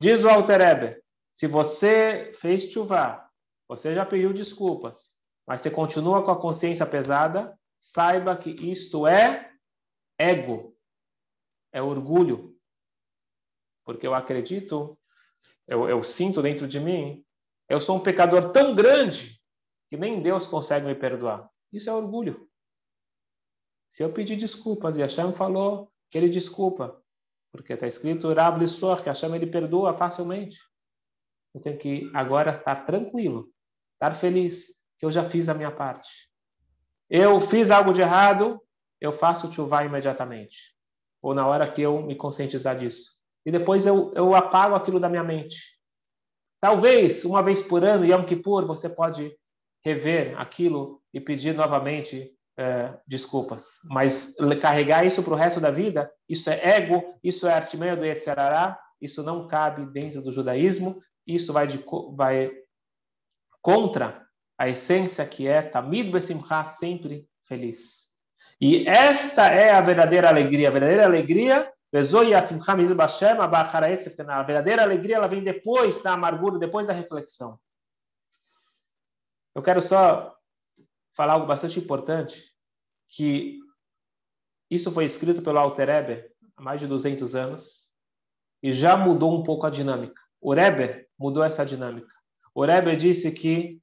Diz 0.00 0.24
o 0.24 0.28
Alter 0.28 1.02
se 1.32 1.46
você 1.46 2.32
fez 2.34 2.64
chuva, 2.64 3.24
você 3.68 3.94
já 3.94 4.04
pediu 4.04 4.32
desculpas, 4.32 5.14
mas 5.50 5.62
você 5.62 5.68
continua 5.68 6.24
com 6.24 6.30
a 6.30 6.40
consciência 6.40 6.86
pesada, 6.86 7.58
saiba 7.76 8.36
que 8.36 8.50
isto 8.70 9.04
é 9.04 9.52
ego, 10.16 10.78
é 11.72 11.82
orgulho. 11.82 12.56
Porque 13.84 14.06
eu 14.06 14.14
acredito, 14.14 14.96
eu, 15.66 15.88
eu 15.88 16.04
sinto 16.04 16.40
dentro 16.40 16.68
de 16.68 16.78
mim, 16.78 17.26
eu 17.68 17.80
sou 17.80 17.96
um 17.96 18.00
pecador 18.00 18.52
tão 18.52 18.76
grande 18.76 19.42
que 19.88 19.96
nem 19.96 20.22
Deus 20.22 20.46
consegue 20.46 20.86
me 20.86 20.94
perdoar. 20.94 21.50
Isso 21.72 21.90
é 21.90 21.92
orgulho. 21.92 22.48
Se 23.88 24.04
eu 24.04 24.12
pedir 24.12 24.36
desculpas 24.36 24.96
e 24.96 25.00
Hashem 25.00 25.32
falou 25.32 25.92
que 26.12 26.18
ele 26.18 26.28
desculpa, 26.28 27.02
porque 27.50 27.72
está 27.72 27.88
escrito 27.88 28.32
Rav 28.32 28.56
que 29.02 29.08
Hashem 29.08 29.34
ele 29.34 29.48
perdoa 29.48 29.98
facilmente. 29.98 30.60
Eu 31.52 31.60
tenho 31.60 31.76
que 31.76 32.08
agora 32.14 32.52
estar 32.52 32.86
tranquilo, 32.86 33.52
estar 33.96 34.12
feliz, 34.12 34.79
que 35.00 35.06
eu 35.06 35.10
já 35.10 35.24
fiz 35.24 35.48
a 35.48 35.54
minha 35.54 35.70
parte. 35.70 36.28
Eu 37.08 37.40
fiz 37.40 37.70
algo 37.70 37.92
de 37.92 38.02
errado, 38.02 38.60
eu 39.00 39.12
faço 39.12 39.48
o 39.48 39.84
imediatamente. 39.84 40.76
Ou 41.22 41.34
na 41.34 41.46
hora 41.46 41.66
que 41.66 41.80
eu 41.80 42.02
me 42.02 42.14
conscientizar 42.14 42.76
disso. 42.76 43.12
E 43.44 43.50
depois 43.50 43.86
eu, 43.86 44.12
eu 44.14 44.34
apago 44.34 44.74
aquilo 44.74 45.00
da 45.00 45.08
minha 45.08 45.24
mente. 45.24 45.80
Talvez, 46.60 47.24
uma 47.24 47.42
vez 47.42 47.62
por 47.62 47.82
ano, 47.82 48.04
Yom 48.04 48.24
Kippur, 48.26 48.66
você 48.66 48.90
pode 48.90 49.34
rever 49.82 50.38
aquilo 50.38 51.02
e 51.14 51.18
pedir 51.18 51.54
novamente 51.54 52.30
é, 52.58 52.94
desculpas. 53.06 53.78
Mas 53.84 54.36
carregar 54.60 55.06
isso 55.06 55.22
para 55.22 55.32
o 55.32 55.36
resto 55.36 55.58
da 55.60 55.70
vida, 55.70 56.12
isso 56.28 56.50
é 56.50 56.76
ego, 56.76 57.18
isso 57.24 57.46
é 57.46 57.54
artimanha 57.54 57.96
do 57.96 58.04
Yetzirará, 58.04 58.78
isso 59.00 59.22
não 59.22 59.48
cabe 59.48 59.86
dentro 59.86 60.20
do 60.20 60.30
judaísmo, 60.30 61.02
isso 61.26 61.54
vai, 61.54 61.66
de, 61.66 61.82
vai 62.14 62.52
contra 63.62 64.28
a 64.60 64.68
essência 64.68 65.26
que 65.26 65.48
é 65.48 65.62
Tamid 65.62 66.10
Besimcha, 66.10 66.62
sempre 66.64 67.26
feliz. 67.44 68.10
E 68.60 68.86
esta 68.86 69.46
é 69.46 69.70
a 69.70 69.80
verdadeira 69.80 70.28
alegria. 70.28 70.68
A 70.68 70.70
verdadeira 70.70 71.06
alegria, 71.06 71.72
a 74.28 74.42
verdadeira 74.42 74.82
alegria 74.82 75.16
ela 75.16 75.26
vem 75.26 75.42
depois 75.42 76.02
da 76.02 76.12
amargura, 76.12 76.58
depois 76.58 76.86
da 76.86 76.92
reflexão. 76.92 77.58
Eu 79.54 79.62
quero 79.62 79.80
só 79.80 80.36
falar 81.16 81.32
algo 81.32 81.46
bastante 81.46 81.78
importante, 81.78 82.54
que 83.08 83.60
isso 84.70 84.92
foi 84.92 85.06
escrito 85.06 85.40
pelo 85.40 85.58
Alter 85.58 85.88
Eber 85.88 86.34
há 86.54 86.62
mais 86.62 86.80
de 86.80 86.86
200 86.86 87.34
anos 87.34 87.90
e 88.62 88.70
já 88.70 88.94
mudou 88.94 89.34
um 89.34 89.42
pouco 89.42 89.66
a 89.66 89.70
dinâmica. 89.70 90.20
O 90.38 90.52
Rebbe 90.52 91.08
mudou 91.18 91.42
essa 91.42 91.64
dinâmica. 91.64 92.14
O 92.54 92.62
Rebbe 92.62 92.94
disse 92.94 93.32
que 93.32 93.80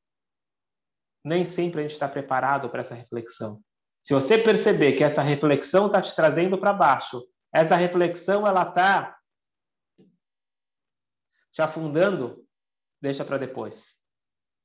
nem 1.28 1.44
sempre 1.44 1.82
a 1.82 1.84
gente 1.84 1.92
está 1.92 2.08
preparado 2.08 2.70
para 2.70 2.82
essa 2.82 2.96
reflexão. 2.96 3.62
Se 4.02 4.14
você 4.14 4.38
perceber 4.38 4.94
que 4.94 5.04
essa 5.04 5.22
reflexão 5.22 5.88
está 5.88 6.02
te 6.02 6.16
trazendo 6.16 6.58
para 6.58 6.72
baixo, 6.72 7.22
essa 7.54 7.76
reflexão 7.76 8.48
ela 8.48 8.64
está 8.64 9.18
te 11.52 11.62
afundando, 11.62 12.46
deixa 13.02 13.26
para 13.26 13.38
depois. 13.38 13.98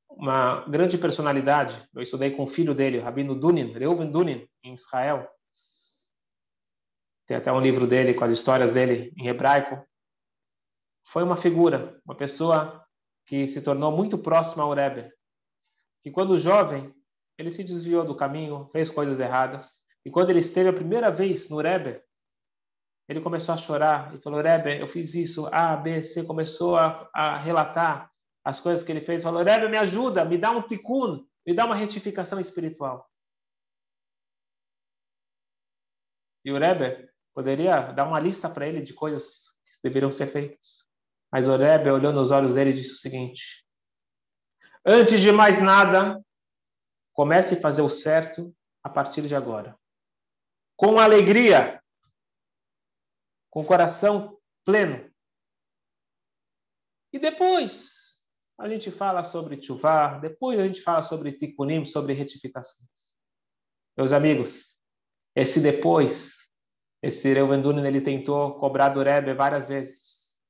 Uma 0.08 0.64
grande 0.68 0.96
personalidade, 0.96 1.88
eu 1.92 2.02
estudei 2.02 2.30
com 2.30 2.44
o 2.44 2.46
filho 2.46 2.74
dele, 2.74 2.98
o 2.98 3.02
Rabino 3.02 3.34
Dunin, 3.34 3.72
Reuven 3.72 4.10
Dunin, 4.10 4.46
em 4.62 4.74
Israel. 4.74 5.28
Tem 7.26 7.36
até 7.36 7.50
um 7.50 7.60
livro 7.60 7.86
dele 7.86 8.14
com 8.14 8.24
as 8.24 8.30
histórias 8.30 8.72
dele 8.72 9.12
em 9.16 9.26
hebraico. 9.26 9.84
Foi 11.04 11.22
uma 11.24 11.36
figura, 11.36 12.00
uma 12.04 12.16
pessoa 12.16 12.86
que 13.26 13.48
se 13.48 13.62
tornou 13.62 13.90
muito 13.90 14.18
próxima 14.18 14.62
ao 14.62 14.74
Rebbe, 14.74 15.10
que 16.02 16.10
quando 16.10 16.38
jovem, 16.38 16.94
ele 17.38 17.50
se 17.50 17.62
desviou 17.62 18.04
do 18.04 18.16
caminho, 18.16 18.68
fez 18.72 18.90
coisas 18.90 19.18
erradas. 19.20 19.82
E 20.04 20.10
quando 20.10 20.30
ele 20.30 20.40
esteve 20.40 20.68
a 20.68 20.72
primeira 20.72 21.10
vez 21.10 21.48
no 21.48 21.60
Rebbe, 21.60 22.02
ele 23.08 23.20
começou 23.20 23.54
a 23.54 23.58
chorar 23.58 24.14
e 24.14 24.18
falou: 24.18 24.40
Rebbe, 24.40 24.80
eu 24.80 24.88
fiz 24.88 25.14
isso, 25.14 25.48
A, 25.52 25.76
B, 25.76 26.02
C. 26.02 26.24
Começou 26.24 26.76
a, 26.76 27.08
a 27.14 27.38
relatar 27.38 28.10
as 28.44 28.60
coisas 28.60 28.84
que 28.84 28.90
ele 28.90 29.00
fez. 29.00 29.22
Falou: 29.22 29.42
Rebbe, 29.42 29.68
me 29.68 29.78
ajuda, 29.78 30.24
me 30.24 30.36
dá 30.36 30.50
um 30.50 30.62
tikkun, 30.62 31.24
me 31.46 31.54
dá 31.54 31.64
uma 31.64 31.76
retificação 31.76 32.40
espiritual. 32.40 33.08
E 36.44 36.50
o 36.50 36.58
Rebbe 36.58 37.08
poderia 37.32 37.92
dar 37.92 38.06
uma 38.06 38.18
lista 38.18 38.48
para 38.48 38.66
ele 38.66 38.82
de 38.82 38.92
coisas 38.92 39.44
que 39.64 39.82
deveriam 39.84 40.10
ser 40.10 40.26
feitas. 40.26 40.90
Mas 41.30 41.48
o 41.48 41.56
Rebbe 41.56 41.90
olhou 41.90 42.12
nos 42.12 42.30
olhos 42.30 42.56
dele 42.56 42.70
e 42.70 42.74
disse 42.74 42.92
o 42.92 42.98
seguinte: 42.98 43.61
Antes 44.84 45.20
de 45.20 45.30
mais 45.30 45.60
nada, 45.60 46.20
comece 47.12 47.54
a 47.54 47.60
fazer 47.60 47.82
o 47.82 47.88
certo 47.88 48.54
a 48.82 48.90
partir 48.90 49.22
de 49.22 49.34
agora. 49.34 49.78
Com 50.76 50.98
alegria, 50.98 51.80
com 53.48 53.64
coração 53.64 54.36
pleno. 54.64 55.08
E 57.12 57.18
depois 57.18 58.20
a 58.58 58.68
gente 58.68 58.90
fala 58.90 59.22
sobre 59.22 59.62
chuvar, 59.62 60.20
depois 60.20 60.58
a 60.58 60.66
gente 60.66 60.80
fala 60.80 61.02
sobre 61.02 61.32
tikkunim, 61.32 61.84
sobre 61.84 62.14
retificações. 62.14 62.88
Meus 63.96 64.12
amigos, 64.12 64.80
esse 65.36 65.60
depois, 65.60 66.54
esse 67.02 67.32
Reuven 67.32 67.62
ele 67.86 68.00
tentou 68.00 68.58
cobrar 68.58 68.88
do 68.88 69.02
Rebbe 69.02 69.34
várias 69.34 69.66
vezes. 69.66 70.40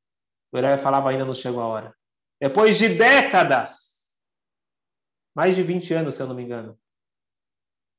O 0.53 0.59
Rebbe 0.59 0.81
falava 0.81 1.11
ainda 1.11 1.25
não 1.25 1.35
chegou 1.35 1.61
a 1.61 1.67
hora. 1.67 1.97
Depois 2.41 2.79
de 2.79 2.89
décadas, 2.89 3.92
mais 5.35 5.57
de 5.57 5.63
20 5.63 5.95
anos, 5.95 6.17
se 6.17 6.23
eu 6.23 6.27
não 6.27 6.35
me 6.35 6.43
engano. 6.43 6.79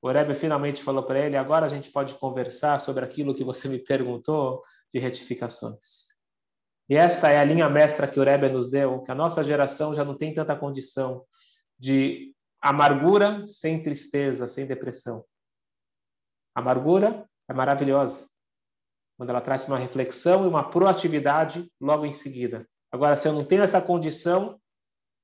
O 0.02 0.12
Rebbe 0.12 0.36
finalmente 0.36 0.84
falou 0.84 1.04
para 1.04 1.20
ele: 1.20 1.38
agora 1.38 1.66
a 1.66 1.70
gente 1.70 1.90
pode 1.90 2.14
conversar 2.16 2.80
sobre 2.80 3.06
aquilo 3.06 3.34
que 3.34 3.44
você 3.44 3.70
me 3.70 3.80
perguntou 3.80 4.62
de 4.94 5.00
retificações. 5.00 6.14
E 6.90 6.96
esta 6.96 7.30
é 7.30 7.40
a 7.40 7.44
linha 7.46 7.70
mestra 7.70 8.08
que 8.08 8.20
o 8.20 8.24
Rebbe 8.24 8.50
nos 8.50 8.70
deu, 8.70 9.02
que 9.02 9.12
a 9.12 9.16
nossa 9.16 9.44
geração 9.44 9.96
já 9.96 10.04
não 10.04 10.18
tem 10.18 10.34
tanta 10.34 10.56
condição 10.56 11.26
de 11.80 12.36
amargura 12.62 13.48
sem 13.48 13.82
tristeza, 13.82 14.48
sem 14.50 14.68
depressão. 14.68 15.24
A 16.54 16.60
amargura 16.60 17.28
é 17.50 17.54
maravilhosa, 17.54 18.30
quando 19.18 19.30
ela 19.30 19.42
traz 19.42 19.66
uma 19.68 19.78
reflexão 19.78 20.44
e 20.44 20.48
uma 20.48 20.70
proatividade 20.70 21.72
logo 21.80 22.06
em 22.06 22.12
seguida. 22.12 22.68
Agora, 22.92 23.16
se 23.16 23.28
eu 23.28 23.34
não 23.34 23.46
tenho 23.46 23.64
essa 23.64 23.82
condição, 23.82 24.60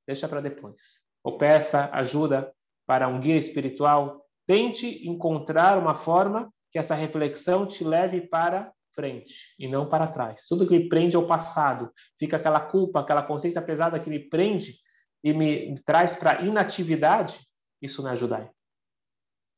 deixa 0.08 0.28
para 0.28 0.42
depois 0.42 1.09
ou 1.24 1.38
peça 1.38 1.90
ajuda 1.92 2.54
para 2.86 3.08
um 3.08 3.20
guia 3.20 3.38
espiritual, 3.38 4.26
tente 4.48 5.08
encontrar 5.08 5.78
uma 5.78 5.94
forma 5.94 6.52
que 6.72 6.80
essa 6.80 6.96
reflexão 6.96 7.68
te 7.68 7.84
leve 7.84 8.22
para 8.22 8.74
frente 8.94 9.54
e 9.60 9.68
não 9.68 9.88
para 9.88 10.08
trás. 10.08 10.46
Tudo 10.48 10.68
que 10.68 10.78
me 10.78 10.90
prende 10.90 11.16
ao 11.16 11.26
passado, 11.26 11.92
fica 12.18 12.38
aquela 12.38 12.60
culpa, 12.60 13.00
aquela 13.00 13.24
consciência 13.24 13.62
pesada 13.62 14.00
que 14.00 14.10
me 14.10 14.20
prende 14.20 14.76
e 15.24 15.34
me 15.34 15.76
traz 15.84 16.16
para 16.16 16.42
inatividade, 16.42 17.40
isso 17.82 18.02
não 18.02 18.10
é 18.10 18.14
ajudar. 18.14 18.52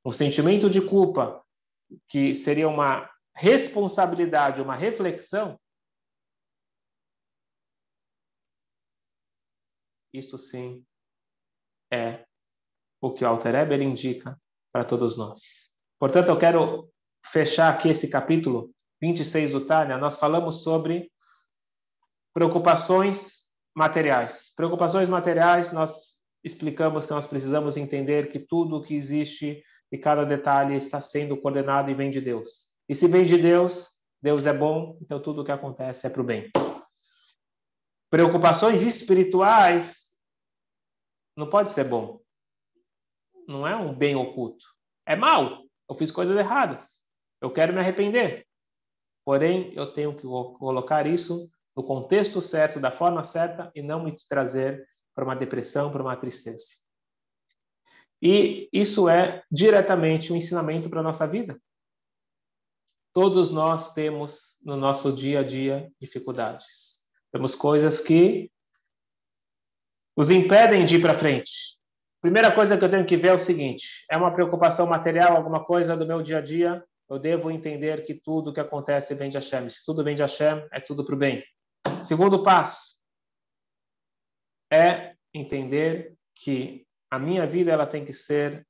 Um 0.06 0.12
sentimento 0.12 0.70
de 0.70 0.82
culpa, 0.82 1.44
que 2.10 2.34
seria 2.34 2.68
uma 2.68 3.10
responsabilidade, 3.36 4.62
uma 4.62 4.76
reflexão, 4.76 5.60
isso 10.14 10.38
sim 10.38 10.86
é 11.92 12.24
o 13.02 13.12
que 13.12 13.24
o 13.24 13.28
Alter 13.28 13.56
Eber 13.56 13.82
indica 13.82 14.40
para 14.72 14.84
todos 14.84 15.18
nós. 15.18 15.76
Portanto, 16.00 16.30
eu 16.30 16.38
quero 16.38 16.90
fechar 17.26 17.74
aqui 17.74 17.90
esse 17.90 18.08
capítulo 18.08 18.72
26 19.02 19.52
do 19.52 19.66
Tânia. 19.66 19.98
Nós 19.98 20.18
falamos 20.18 20.64
sobre 20.64 21.12
preocupações 22.34 23.42
materiais. 23.76 24.54
Preocupações 24.56 25.10
materiais, 25.10 25.72
nós 25.72 26.22
explicamos 26.44 27.06
que 27.06 27.12
nós 27.12 27.28
precisamos 27.28 27.78
entender 27.78 28.32
que 28.32 28.40
tudo 28.40 28.78
o 28.78 28.84
que 28.84 28.96
existe 28.96 29.64
e 29.92 29.98
cada 29.98 30.24
detalhe 30.26 30.76
está 30.76 31.02
sendo 31.02 31.38
coordenado 31.38 31.92
e 31.92 31.94
vem 31.94 32.10
de 32.10 32.22
Deus. 32.22 32.68
E 32.88 32.96
se 32.96 33.08
vem 33.08 33.26
de 33.26 33.38
Deus, 33.38 33.90
Deus 34.22 34.46
é 34.46 34.54
bom, 34.54 34.98
então 35.02 35.22
tudo 35.22 35.42
o 35.42 35.46
que 35.46 35.52
acontece 35.52 36.08
é 36.08 36.10
para 36.10 36.22
o 36.22 36.26
bem. 36.26 36.50
Preocupações 38.10 38.82
espirituais 38.84 40.11
não 41.36 41.50
pode 41.50 41.70
ser 41.70 41.86
bom. 41.86 42.22
Não 43.48 43.68
é 43.68 43.76
um 43.76 43.94
bem 43.94 44.16
oculto. 44.16 44.66
É 45.06 45.16
mal. 45.16 45.64
Eu 45.90 45.96
fiz 45.96 46.12
coisas 46.12 46.38
erradas. 46.38 47.02
Eu 47.42 47.52
quero 47.52 47.74
me 47.74 47.80
arrepender. 47.80 48.48
Porém, 49.26 49.74
eu 49.74 49.94
tenho 49.94 50.16
que 50.16 50.24
colocar 50.24 51.06
isso 51.06 51.50
no 51.76 51.84
contexto 51.84 52.42
certo, 52.42 52.80
da 52.80 52.92
forma 52.92 53.24
certa, 53.24 53.72
e 53.76 53.82
não 53.82 54.04
me 54.04 54.16
trazer 54.28 54.88
para 55.14 55.24
uma 55.24 55.36
depressão, 55.36 55.92
para 55.92 56.02
uma 56.02 56.16
tristeza. 56.16 56.66
E 58.22 58.70
isso 58.72 59.10
é 59.10 59.44
diretamente 59.52 60.32
um 60.32 60.36
ensinamento 60.36 60.90
para 60.90 61.00
a 61.00 61.04
nossa 61.04 61.26
vida. 61.26 61.60
Todos 63.14 63.52
nós 63.52 63.94
temos 63.94 64.58
no 64.64 64.78
nosso 64.78 65.12
dia 65.12 65.40
a 65.40 65.44
dia 65.44 65.92
dificuldades. 66.00 67.02
Temos 67.32 67.56
coisas 67.56 68.00
que 68.00 68.52
os 70.16 70.30
impedem 70.30 70.86
de 70.86 70.96
ir 70.98 71.02
para 71.02 71.14
frente. 71.14 71.80
Primeira 72.22 72.54
coisa 72.54 72.78
que 72.78 72.84
eu 72.84 72.90
tenho 72.90 73.06
que 73.06 73.18
ver 73.18 73.30
é 73.30 73.34
o 73.34 73.40
seguinte: 73.40 74.06
é 74.10 74.18
uma 74.18 74.34
preocupação 74.34 74.86
material, 74.88 75.36
alguma 75.36 75.64
coisa 75.64 75.98
do 75.98 76.06
meu 76.06 76.22
dia 76.22 76.38
a 76.38 76.42
dia? 76.42 76.84
Eu 77.10 77.20
devo 77.20 77.52
entender 77.52 78.06
que 78.06 78.14
tudo 78.14 78.54
que 78.54 78.60
acontece 78.60 79.14
vem 79.16 79.30
de 79.30 79.38
Hashem. 79.38 79.70
Se 79.70 79.84
tudo 79.84 80.04
vem 80.04 80.16
de 80.16 80.22
Hashem, 80.22 80.66
é 80.72 80.80
tudo 80.80 81.04
para 81.04 81.16
o 81.16 81.18
bem. 81.18 81.44
Segundo 82.04 82.44
passo 82.44 82.98
é 84.72 85.16
entender 85.34 86.16
que 86.36 86.88
a 87.10 87.20
minha 87.20 87.46
vida 87.46 87.72
ela 87.72 87.86
tem 87.86 88.06
que 88.06 88.14
ser 88.14 88.66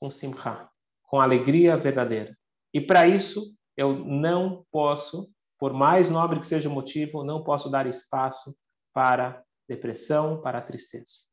com 0.00 0.10
simcha, 0.10 0.68
com 1.04 1.20
alegria 1.20 1.76
verdadeira. 1.76 2.36
E 2.72 2.80
para 2.80 3.06
isso, 3.06 3.54
eu 3.76 3.94
não 3.94 4.66
posso, 4.70 5.31
por 5.62 5.72
mais 5.72 6.10
nobre 6.10 6.40
que 6.40 6.46
seja 6.48 6.68
o 6.68 6.72
motivo, 6.72 7.22
não 7.22 7.44
posso 7.44 7.70
dar 7.70 7.86
espaço 7.86 8.52
para 8.92 9.44
depressão, 9.68 10.42
para 10.42 10.60
tristeza. 10.60 11.30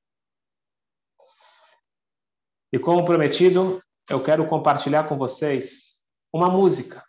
E 2.72 2.78
como 2.78 3.04
prometido, 3.04 3.82
eu 4.08 4.22
quero 4.22 4.48
compartilhar 4.48 5.10
com 5.10 5.18
vocês 5.18 6.08
uma 6.32 6.48
música. 6.48 7.04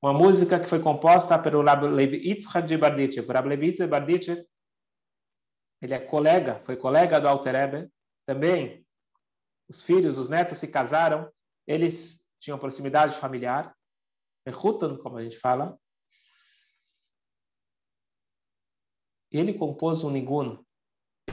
Uma 0.00 0.12
música 0.12 0.60
que 0.60 0.68
foi 0.68 0.80
composta 0.80 1.36
pelo 1.36 1.64
Rab 1.64 1.82
Levi 1.82 2.28
Yitzhak 2.28 2.68
de 2.68 2.78
Barditchev. 2.78 3.28
O 3.28 3.32
Rab 3.32 3.48
Levi 3.48 3.70
Yitzhak 3.70 4.46
ele 5.82 5.94
é 5.94 5.98
colega, 5.98 6.62
foi 6.64 6.76
colega 6.76 7.20
do 7.20 7.26
Alter 7.26 7.56
Eber. 7.56 7.90
Também 8.24 8.86
os 9.68 9.82
filhos, 9.82 10.16
os 10.16 10.28
netos 10.28 10.58
se 10.58 10.68
casaram, 10.68 11.28
eles 11.66 12.24
tinham 12.38 12.56
proximidade 12.56 13.16
familiar, 13.16 13.74
Mechutan, 14.46 14.96
como 14.96 15.16
a 15.16 15.22
gente 15.22 15.38
fala. 15.38 15.78
Ele 19.30 19.54
compôs 19.54 20.04
um 20.04 20.10
nigun. 20.10 20.62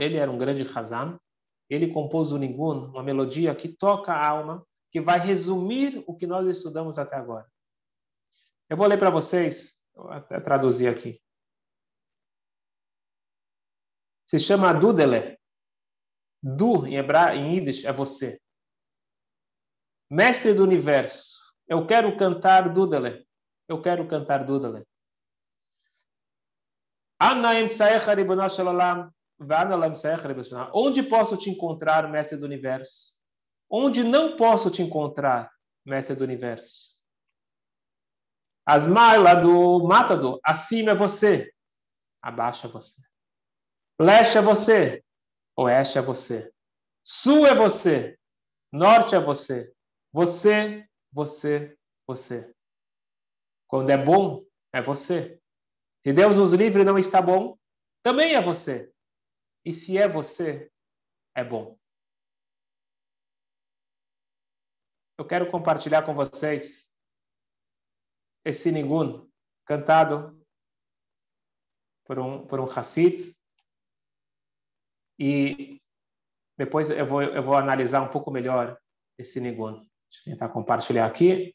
Ele 0.00 0.16
era 0.16 0.30
um 0.30 0.38
grande 0.38 0.62
Hazan. 0.62 1.18
Ele 1.68 1.92
compôs 1.92 2.32
um 2.32 2.38
nigun, 2.38 2.86
uma 2.86 3.02
melodia 3.02 3.54
que 3.54 3.68
toca 3.68 4.12
a 4.12 4.28
alma, 4.28 4.66
que 4.90 5.00
vai 5.00 5.18
resumir 5.18 6.02
o 6.06 6.16
que 6.16 6.26
nós 6.26 6.46
estudamos 6.46 6.98
até 6.98 7.16
agora. 7.16 7.50
Eu 8.68 8.76
vou 8.76 8.86
ler 8.86 8.98
para 8.98 9.10
vocês, 9.10 9.82
até 10.10 10.40
traduzir 10.40 10.88
aqui. 10.88 11.22
se 14.32 14.40
chama 14.40 14.72
Dudele. 14.72 15.38
Du, 16.42 16.86
em 16.86 16.96
hebraico, 16.96 17.36
em 17.36 17.54
Yiddish, 17.54 17.84
é 17.84 17.92
você. 17.92 18.40
Mestre 20.10 20.54
do 20.54 20.62
universo, 20.62 21.41
eu 21.72 21.86
quero 21.86 22.14
cantar 22.18 22.68
Dudele. 22.68 23.26
Eu 23.66 23.80
quero 23.80 24.06
cantar 24.06 24.44
Dudele. 24.44 24.86
Onde 30.74 31.02
posso 31.02 31.34
te 31.38 31.48
encontrar, 31.48 32.10
mestre 32.10 32.36
do 32.36 32.44
universo? 32.44 33.12
Onde 33.70 34.04
não 34.04 34.36
posso 34.36 34.70
te 34.70 34.82
encontrar, 34.82 35.50
mestre 35.82 36.14
do 36.14 36.24
universo? 36.24 37.00
As 38.66 38.86
lá 38.86 39.34
do 39.34 39.82
matador, 39.86 40.38
acima 40.44 40.90
é 40.90 40.94
você, 40.94 41.50
abaixo 42.20 42.66
é 42.66 42.70
você. 42.70 43.00
Leste 43.98 44.36
é 44.36 44.42
você, 44.42 45.02
oeste 45.56 45.96
é 45.96 46.02
você. 46.02 46.52
Sul 47.02 47.46
é 47.46 47.54
você, 47.54 48.18
norte 48.70 49.14
é 49.14 49.20
você. 49.20 49.72
Você, 50.12 50.86
você, 51.12 51.76
você. 52.06 52.54
Quando 53.68 53.90
é 53.90 53.96
bom, 53.96 54.44
é 54.72 54.80
você. 54.80 55.40
Se 56.04 56.12
Deus 56.12 56.36
nos 56.36 56.52
livre 56.52 56.84
não 56.84 56.98
está 56.98 57.20
bom, 57.20 57.58
também 58.02 58.34
é 58.34 58.42
você. 58.42 58.92
E 59.64 59.72
se 59.72 59.96
é 59.96 60.08
você, 60.08 60.70
é 61.34 61.44
bom. 61.44 61.78
Eu 65.18 65.26
quero 65.26 65.50
compartilhar 65.50 66.02
com 66.04 66.14
vocês 66.14 66.98
esse 68.44 68.72
Nigun, 68.72 69.30
cantado 69.64 70.44
por 72.04 72.18
um, 72.18 72.46
por 72.46 72.58
um 72.58 72.64
Hassid, 72.64 73.32
e 75.18 75.80
depois 76.58 76.90
eu 76.90 77.06
vou, 77.06 77.22
eu 77.22 77.42
vou 77.42 77.56
analisar 77.56 78.02
um 78.02 78.10
pouco 78.10 78.30
melhor 78.30 78.80
esse 79.16 79.40
Nigun. 79.40 79.86
Deixa 80.12 80.28
eu 80.28 80.32
tentar 80.34 80.48
compartilhar 80.50 81.06
aqui. 81.06 81.54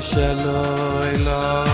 Shalom, 0.00 1.73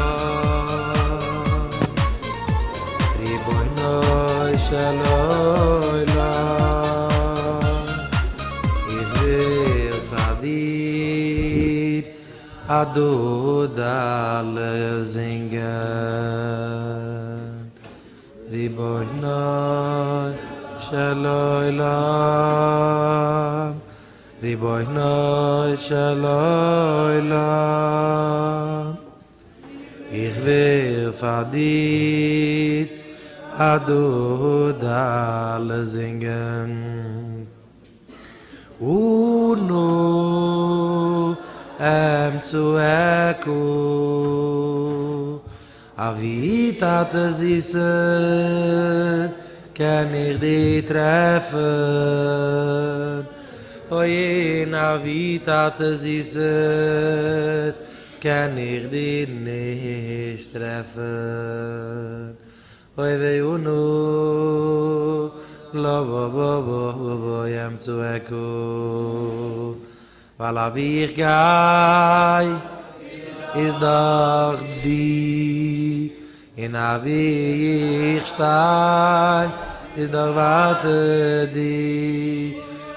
adodale 12.78 14.70
zingen 15.02 15.02
zinga. 15.02 15.76
Ribona 18.52 19.38
shaloila 20.78 21.96
ribona 24.42 25.10
shaloila 25.86 27.48
ich 30.12 30.38
wer 30.44 31.10
fadit 31.20 32.90
adodale 33.70 35.00
zingen 35.84 35.86
zinga. 35.92 37.46
Uno 38.80 39.90
em 41.80 42.42
zu 42.42 42.76
eku 42.76 43.56
avita 45.96 47.08
vita 47.08 47.32
zise 47.32 49.32
ken 49.72 50.14
ir 50.14 50.38
di 50.38 50.82
treffen 50.82 51.58
oi 53.90 54.60
in 54.60 54.74
a 54.74 55.00
zise 55.96 57.74
ken 58.20 58.58
ir 58.58 58.90
di 58.90 59.24
nicht 59.24 60.52
treffen 60.52 62.36
oi 62.98 63.16
ve 63.16 63.40
uno 63.40 65.32
la 65.72 66.02
ba 66.04 66.28
ba 66.28 66.60
ba 66.60 66.92
bo 67.00 67.44
em 67.48 67.78
zu 67.80 68.02
eku 68.16 69.89
Weil 70.40 70.56
a 70.56 70.72
ich 70.74 71.14
gai, 71.14 72.48
is 73.56 73.74
doch 73.78 74.58
di. 74.82 76.10
In 76.56 76.74
a 76.74 76.98
ich 77.04 78.24
stai, 78.24 79.50
is 79.98 80.10
doch 80.10 80.34
warte 80.34 81.46
di. 81.52 82.56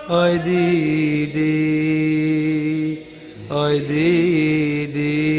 Oi 0.09 0.39
di 0.39 1.31
di. 1.35 1.53
Oy 3.49 3.81
di 3.89 4.89
di 4.93 5.32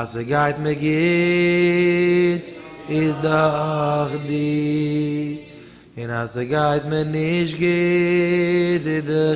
as 0.00 0.16
a 0.16 0.24
guide 0.24 0.58
me 0.64 0.74
git 0.74 2.42
is 2.88 3.14
da 3.16 4.08
di 4.26 5.46
in 5.94 6.10
as 6.10 6.36
a 6.36 6.44
guide 6.46 6.86
me 6.90 7.04
nish 7.04 7.54
git 7.58 8.82
de 8.84 9.26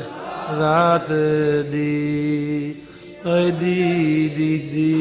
rat 0.61 1.09
di. 1.73 2.83
Di 3.25 4.31
di 4.37 4.53
di. 4.75 4.93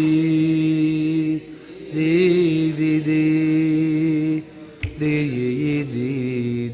Di 1.93 2.11
di 2.79 2.93
di. 3.07 4.43
Di 4.99 5.15
di 5.33 5.77
di 5.93 6.11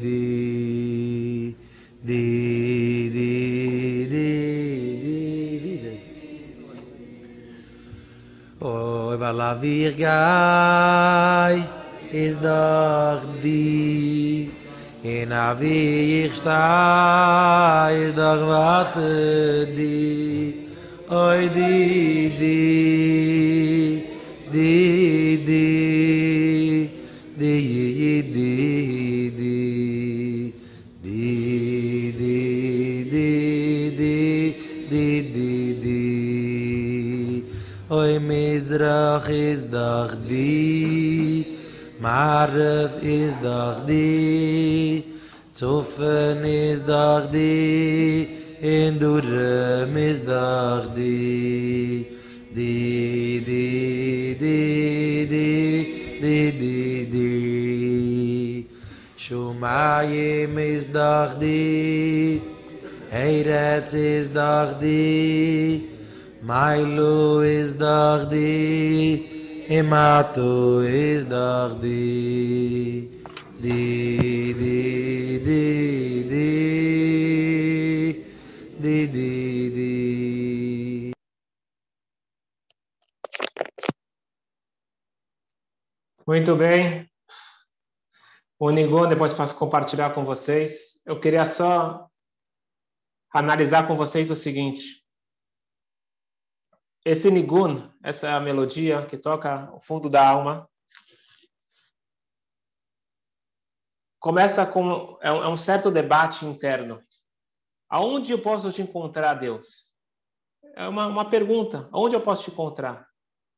di. 0.04 1.54
Di 2.08 2.99
Va 9.30 9.36
la 9.36 9.54
vir 9.54 9.92
gai 9.94 11.56
is 12.10 12.34
doch 12.42 13.22
di 13.42 14.50
in 15.04 15.30
a 15.30 15.54
vir 15.54 16.30
sta 16.38 17.90
is 17.92 18.12
doch 18.14 18.42
wat 18.50 18.94
di 19.76 20.66
Oy 21.08 21.48
di 21.58 21.78
di 22.40 22.62
di 24.50 24.74
di 25.48 25.89
mizrach 38.60 39.28
is 39.30 39.64
dach 39.64 40.12
di 40.28 41.56
Ma'arif 42.00 43.02
is 43.02 43.34
dach 43.36 43.86
di 43.86 45.04
Zofen 45.52 46.44
is 46.44 46.82
dach 46.82 47.30
di 47.30 48.28
In 48.60 48.98
Durem 48.98 49.96
is 49.96 50.20
dach 50.20 50.94
di 50.94 52.06
Di, 52.52 53.40
di, 53.46 54.36
di, 54.36 55.24
di, 55.30 56.20
di, 56.20 56.38
di, 56.60 57.06
di 57.14 58.66
Shumayim 59.16 60.58
is 60.58 60.86
dach 60.88 61.38
di 61.38 62.42
Heiretz 63.10 63.94
is 63.94 64.28
dach 64.28 64.80
di 64.80 65.99
Mailo 66.42 67.42
is 67.44 67.74
dardi, 67.74 69.66
emato 69.68 70.80
is 70.80 71.26
dardi, 71.26 73.10
di 73.60 74.54
di 74.54 75.38
di 75.44 76.24
di 76.24 76.46
di 78.80 79.06
di 79.12 79.70
di. 79.70 81.12
Muito 86.26 86.56
bem. 86.56 87.06
O 88.58 88.70
Nigon 88.70 89.08
depois 89.08 89.34
posso 89.34 89.58
compartilhar 89.58 90.14
com 90.14 90.24
vocês. 90.24 90.98
Eu 91.04 91.20
queria 91.20 91.44
só 91.44 92.08
analisar 93.30 93.86
com 93.86 93.94
vocês 93.94 94.30
o 94.30 94.36
seguinte 94.36 94.99
esse 97.04 97.30
Nigun, 97.30 97.90
essa 98.02 98.38
melodia 98.40 99.06
que 99.06 99.16
toca 99.16 99.72
o 99.74 99.80
fundo 99.80 100.10
da 100.10 100.28
alma, 100.28 100.68
começa 104.18 104.66
com 104.66 105.18
é 105.22 105.32
um, 105.32 105.42
é 105.44 105.48
um 105.48 105.56
certo 105.56 105.90
debate 105.90 106.44
interno. 106.44 107.02
Aonde 107.88 108.32
eu 108.32 108.40
posso 108.40 108.70
te 108.70 108.82
encontrar, 108.82 109.34
Deus? 109.34 109.90
É 110.76 110.86
uma, 110.86 111.06
uma 111.06 111.28
pergunta. 111.28 111.88
Aonde 111.90 112.14
eu 112.14 112.20
posso 112.20 112.44
te 112.44 112.50
encontrar? 112.50 113.08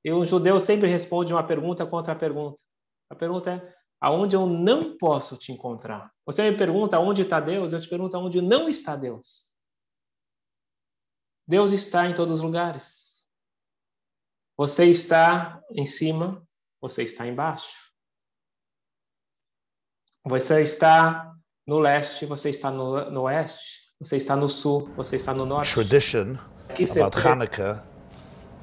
E 0.04 0.12
o 0.12 0.24
judeu 0.24 0.58
sempre 0.58 0.88
responde 0.88 1.32
uma 1.32 1.46
pergunta 1.46 1.84
contra 1.84 2.12
a 2.12 2.16
pergunta. 2.16 2.62
A 3.10 3.14
pergunta 3.14 3.52
é: 3.52 3.74
aonde 4.00 4.36
eu 4.36 4.46
não 4.46 4.96
posso 4.96 5.36
te 5.36 5.52
encontrar? 5.52 6.12
Você 6.24 6.48
me 6.48 6.56
pergunta 6.56 6.98
onde 6.98 7.22
está 7.22 7.40
Deus, 7.40 7.72
eu 7.72 7.80
te 7.80 7.88
pergunto 7.88 8.16
aonde 8.16 8.40
não 8.40 8.68
está 8.68 8.96
Deus. 8.96 9.52
Deus 11.46 11.72
está 11.72 12.08
em 12.08 12.14
todos 12.14 12.36
os 12.36 12.42
lugares. 12.42 13.01
Você 14.56 14.86
está 14.86 15.60
em 15.70 15.86
cima, 15.86 16.42
você 16.80 17.02
está 17.02 17.26
embaixo. 17.26 17.72
Você 20.24 20.60
está 20.60 21.34
no 21.66 21.78
leste, 21.78 22.26
você 22.26 22.50
está 22.50 22.70
no, 22.70 23.10
no 23.10 23.22
oeste. 23.22 23.82
Você 23.98 24.16
está 24.16 24.34
no 24.34 24.48
sul, 24.48 24.88
você 24.96 25.16
está 25.16 25.32
no 25.32 25.46
norte. 25.46 25.72
tradition 25.74 26.36
Aqui 26.68 26.84
você, 26.84 27.00
about 27.00 27.16
Hanukkah 27.16 27.84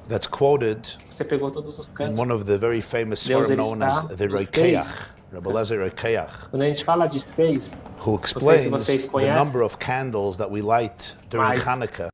that's 0.06 0.26
quoted 0.26 0.98
você 1.08 1.24
pegou 1.24 1.50
todos 1.50 1.78
os 1.78 1.88
in 2.00 2.18
one 2.18 2.30
of 2.30 2.44
the 2.44 2.58
very 2.58 2.80
famous 2.82 3.24
Deus, 3.24 3.48
known 3.48 3.82
as 3.82 4.02
the 4.16 4.26
nos 4.26 4.40
Rekeach, 4.40 4.86
Rabbi 5.32 5.50
Lezer 5.50 5.78
Rekeach, 5.78 6.50
Quando 6.50 6.62
a 6.62 6.66
gente 6.66 6.84
fala 6.84 7.06
de 7.06 7.20
seis, 7.20 7.70
who 8.04 8.16
explains 8.16 8.86
the 8.86 9.34
number 9.34 9.62
of 9.62 9.78
candles 9.78 10.36
that 10.36 10.50
we 10.50 10.60
light 10.60 11.16
during 11.30 11.58
Hanukkah. 11.58 12.10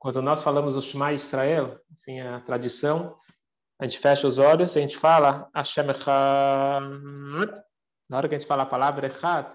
Quando 0.00 0.22
nós 0.22 0.42
falamos 0.42 0.76
o 0.76 0.82
Shema 0.82 1.12
Israel, 1.12 1.78
assim, 1.92 2.18
a 2.20 2.40
tradição, 2.40 3.14
a 3.78 3.84
gente 3.84 3.98
fecha 3.98 4.26
os 4.26 4.38
olhos, 4.38 4.74
a 4.74 4.80
gente 4.80 4.96
fala 4.96 5.50
Hashem 5.54 5.90
Echad. 5.90 6.82
Na 8.08 8.16
hora 8.16 8.26
que 8.26 8.34
a 8.34 8.38
gente 8.38 8.48
fala 8.48 8.62
a 8.62 8.66
palavra 8.66 9.08
Echad, 9.08 9.46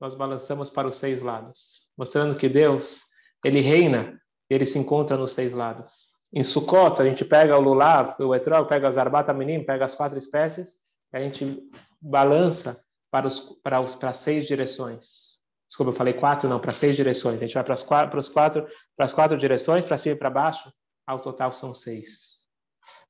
nós 0.00 0.14
balançamos 0.14 0.70
para 0.70 0.86
os 0.86 0.94
seis 0.94 1.20
lados, 1.20 1.90
mostrando 1.98 2.36
que 2.36 2.48
Deus, 2.48 3.02
ele 3.44 3.60
reina, 3.60 4.16
ele 4.48 4.64
se 4.64 4.78
encontra 4.78 5.16
nos 5.16 5.32
seis 5.32 5.52
lados. 5.52 6.12
Em 6.32 6.44
Sukkot, 6.44 7.02
a 7.02 7.04
gente 7.04 7.24
pega 7.24 7.58
o 7.58 7.60
lulav, 7.60 8.14
o 8.20 8.32
etrog, 8.36 8.68
pega 8.68 8.86
as 8.86 8.96
arbata 8.96 9.34
minim, 9.34 9.64
pega 9.64 9.84
as 9.84 9.96
quatro 9.96 10.16
espécies, 10.16 10.76
e 11.12 11.16
a 11.16 11.20
gente 11.20 11.68
balança 12.00 12.80
para 13.10 13.26
os 13.26 13.40
para 13.64 13.80
os 13.80 13.96
para 13.96 14.12
seis 14.12 14.46
direções. 14.46 15.27
Desculpa, 15.68 15.90
eu 15.90 15.96
falei 15.96 16.14
quatro, 16.14 16.48
não, 16.48 16.58
para 16.58 16.72
seis 16.72 16.96
direções. 16.96 17.36
A 17.36 17.46
gente 17.46 17.54
vai 17.54 17.62
para 17.62 17.74
as 17.74 17.82
quatro, 17.82 18.32
quatro, 18.32 18.66
quatro 19.14 19.36
direções, 19.36 19.84
para 19.84 19.98
cima 19.98 20.14
e 20.14 20.18
para 20.18 20.30
baixo. 20.30 20.72
Ao 21.06 21.20
total 21.20 21.52
são 21.52 21.74
seis. 21.74 22.48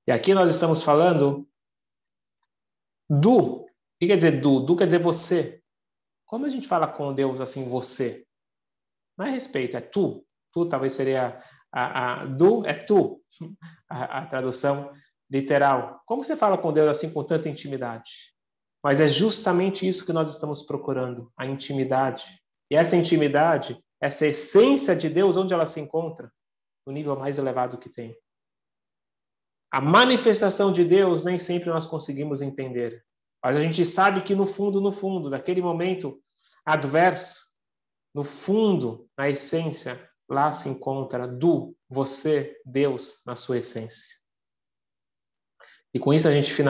E 0.07 0.13
aqui 0.13 0.35
nós 0.35 0.51
estamos 0.51 0.83
falando 0.83 1.49
do. 3.09 3.63
O 3.63 3.67
que 4.01 4.07
quer 4.07 4.17
dizer 4.17 4.41
do? 4.41 4.61
Do 4.61 4.77
quer 4.77 4.87
dizer 4.87 5.01
você. 5.01 5.63
Como 6.27 6.47
a 6.47 6.49
gente 6.49 6.69
fala 6.69 6.87
com 6.87 7.13
Deus 7.13 7.41
assim, 7.41 7.69
você? 7.69 8.27
Não 9.17 9.27
é 9.27 9.31
respeito, 9.31 9.77
é 9.77 9.81
tu. 9.81 10.25
Tu 10.53 10.67
talvez 10.69 10.93
seria 10.93 11.41
a, 11.73 12.23
a 12.23 12.27
do 12.27 12.67
é 12.67 12.75
tu, 12.75 13.23
a, 13.89 14.21
a 14.21 14.27
tradução 14.27 14.93
literal. 15.31 16.03
Como 16.07 16.25
você 16.25 16.37
fala 16.37 16.59
com 16.59 16.73
Deus 16.73 16.89
assim 16.89 17.13
com 17.13 17.23
tanta 17.25 17.49
intimidade? 17.49 18.13
Mas 18.83 19.01
é 19.01 19.09
justamente 19.09 19.87
isso 19.87 20.07
que 20.07 20.13
nós 20.13 20.31
estamos 20.31 20.63
procurando, 20.63 21.33
a 21.37 21.47
intimidade. 21.47 22.41
E 22.71 22.77
essa 22.77 22.97
intimidade, 22.97 23.83
essa 24.01 24.27
essência 24.27 24.95
de 24.95 25.09
Deus, 25.09 25.37
onde 25.37 25.55
ela 25.55 25.67
se 25.67 25.81
encontra? 25.81 26.33
No 26.87 26.93
nível 26.93 27.17
mais 27.17 27.39
elevado 27.39 27.79
que 27.79 27.89
tem. 27.89 28.17
A 29.71 29.81
manifestação 29.81 30.73
de 30.73 30.85
Deus 30.85 31.25
nem 31.25 31.39
sempre 31.39 31.69
nós 31.69 31.87
conseguimos 31.87 32.41
entender. 32.41 33.05
Mas 33.43 33.57
a 33.57 33.61
gente 33.61 33.85
sabe 33.85 34.23
que 34.23 34.35
no 34.35 34.47
fundo, 34.47 34.81
no 34.81 34.91
fundo, 34.91 35.29
naquele 35.31 35.61
momento 35.61 36.21
adverso, 36.65 37.49
no 38.15 38.25
fundo, 38.25 39.09
na 39.17 39.29
essência, 39.29 40.11
lá 40.29 40.51
se 40.53 40.69
encontra 40.69 41.27
do 41.29 41.77
você, 41.89 42.59
Deus, 42.65 43.21
na 43.25 43.37
sua 43.37 43.59
essência. 43.59 44.17
E 45.93 45.99
com 45.99 46.13
isso 46.13 46.29
a 46.29 46.33
gente 46.33 46.53
finaliza. 46.53 46.59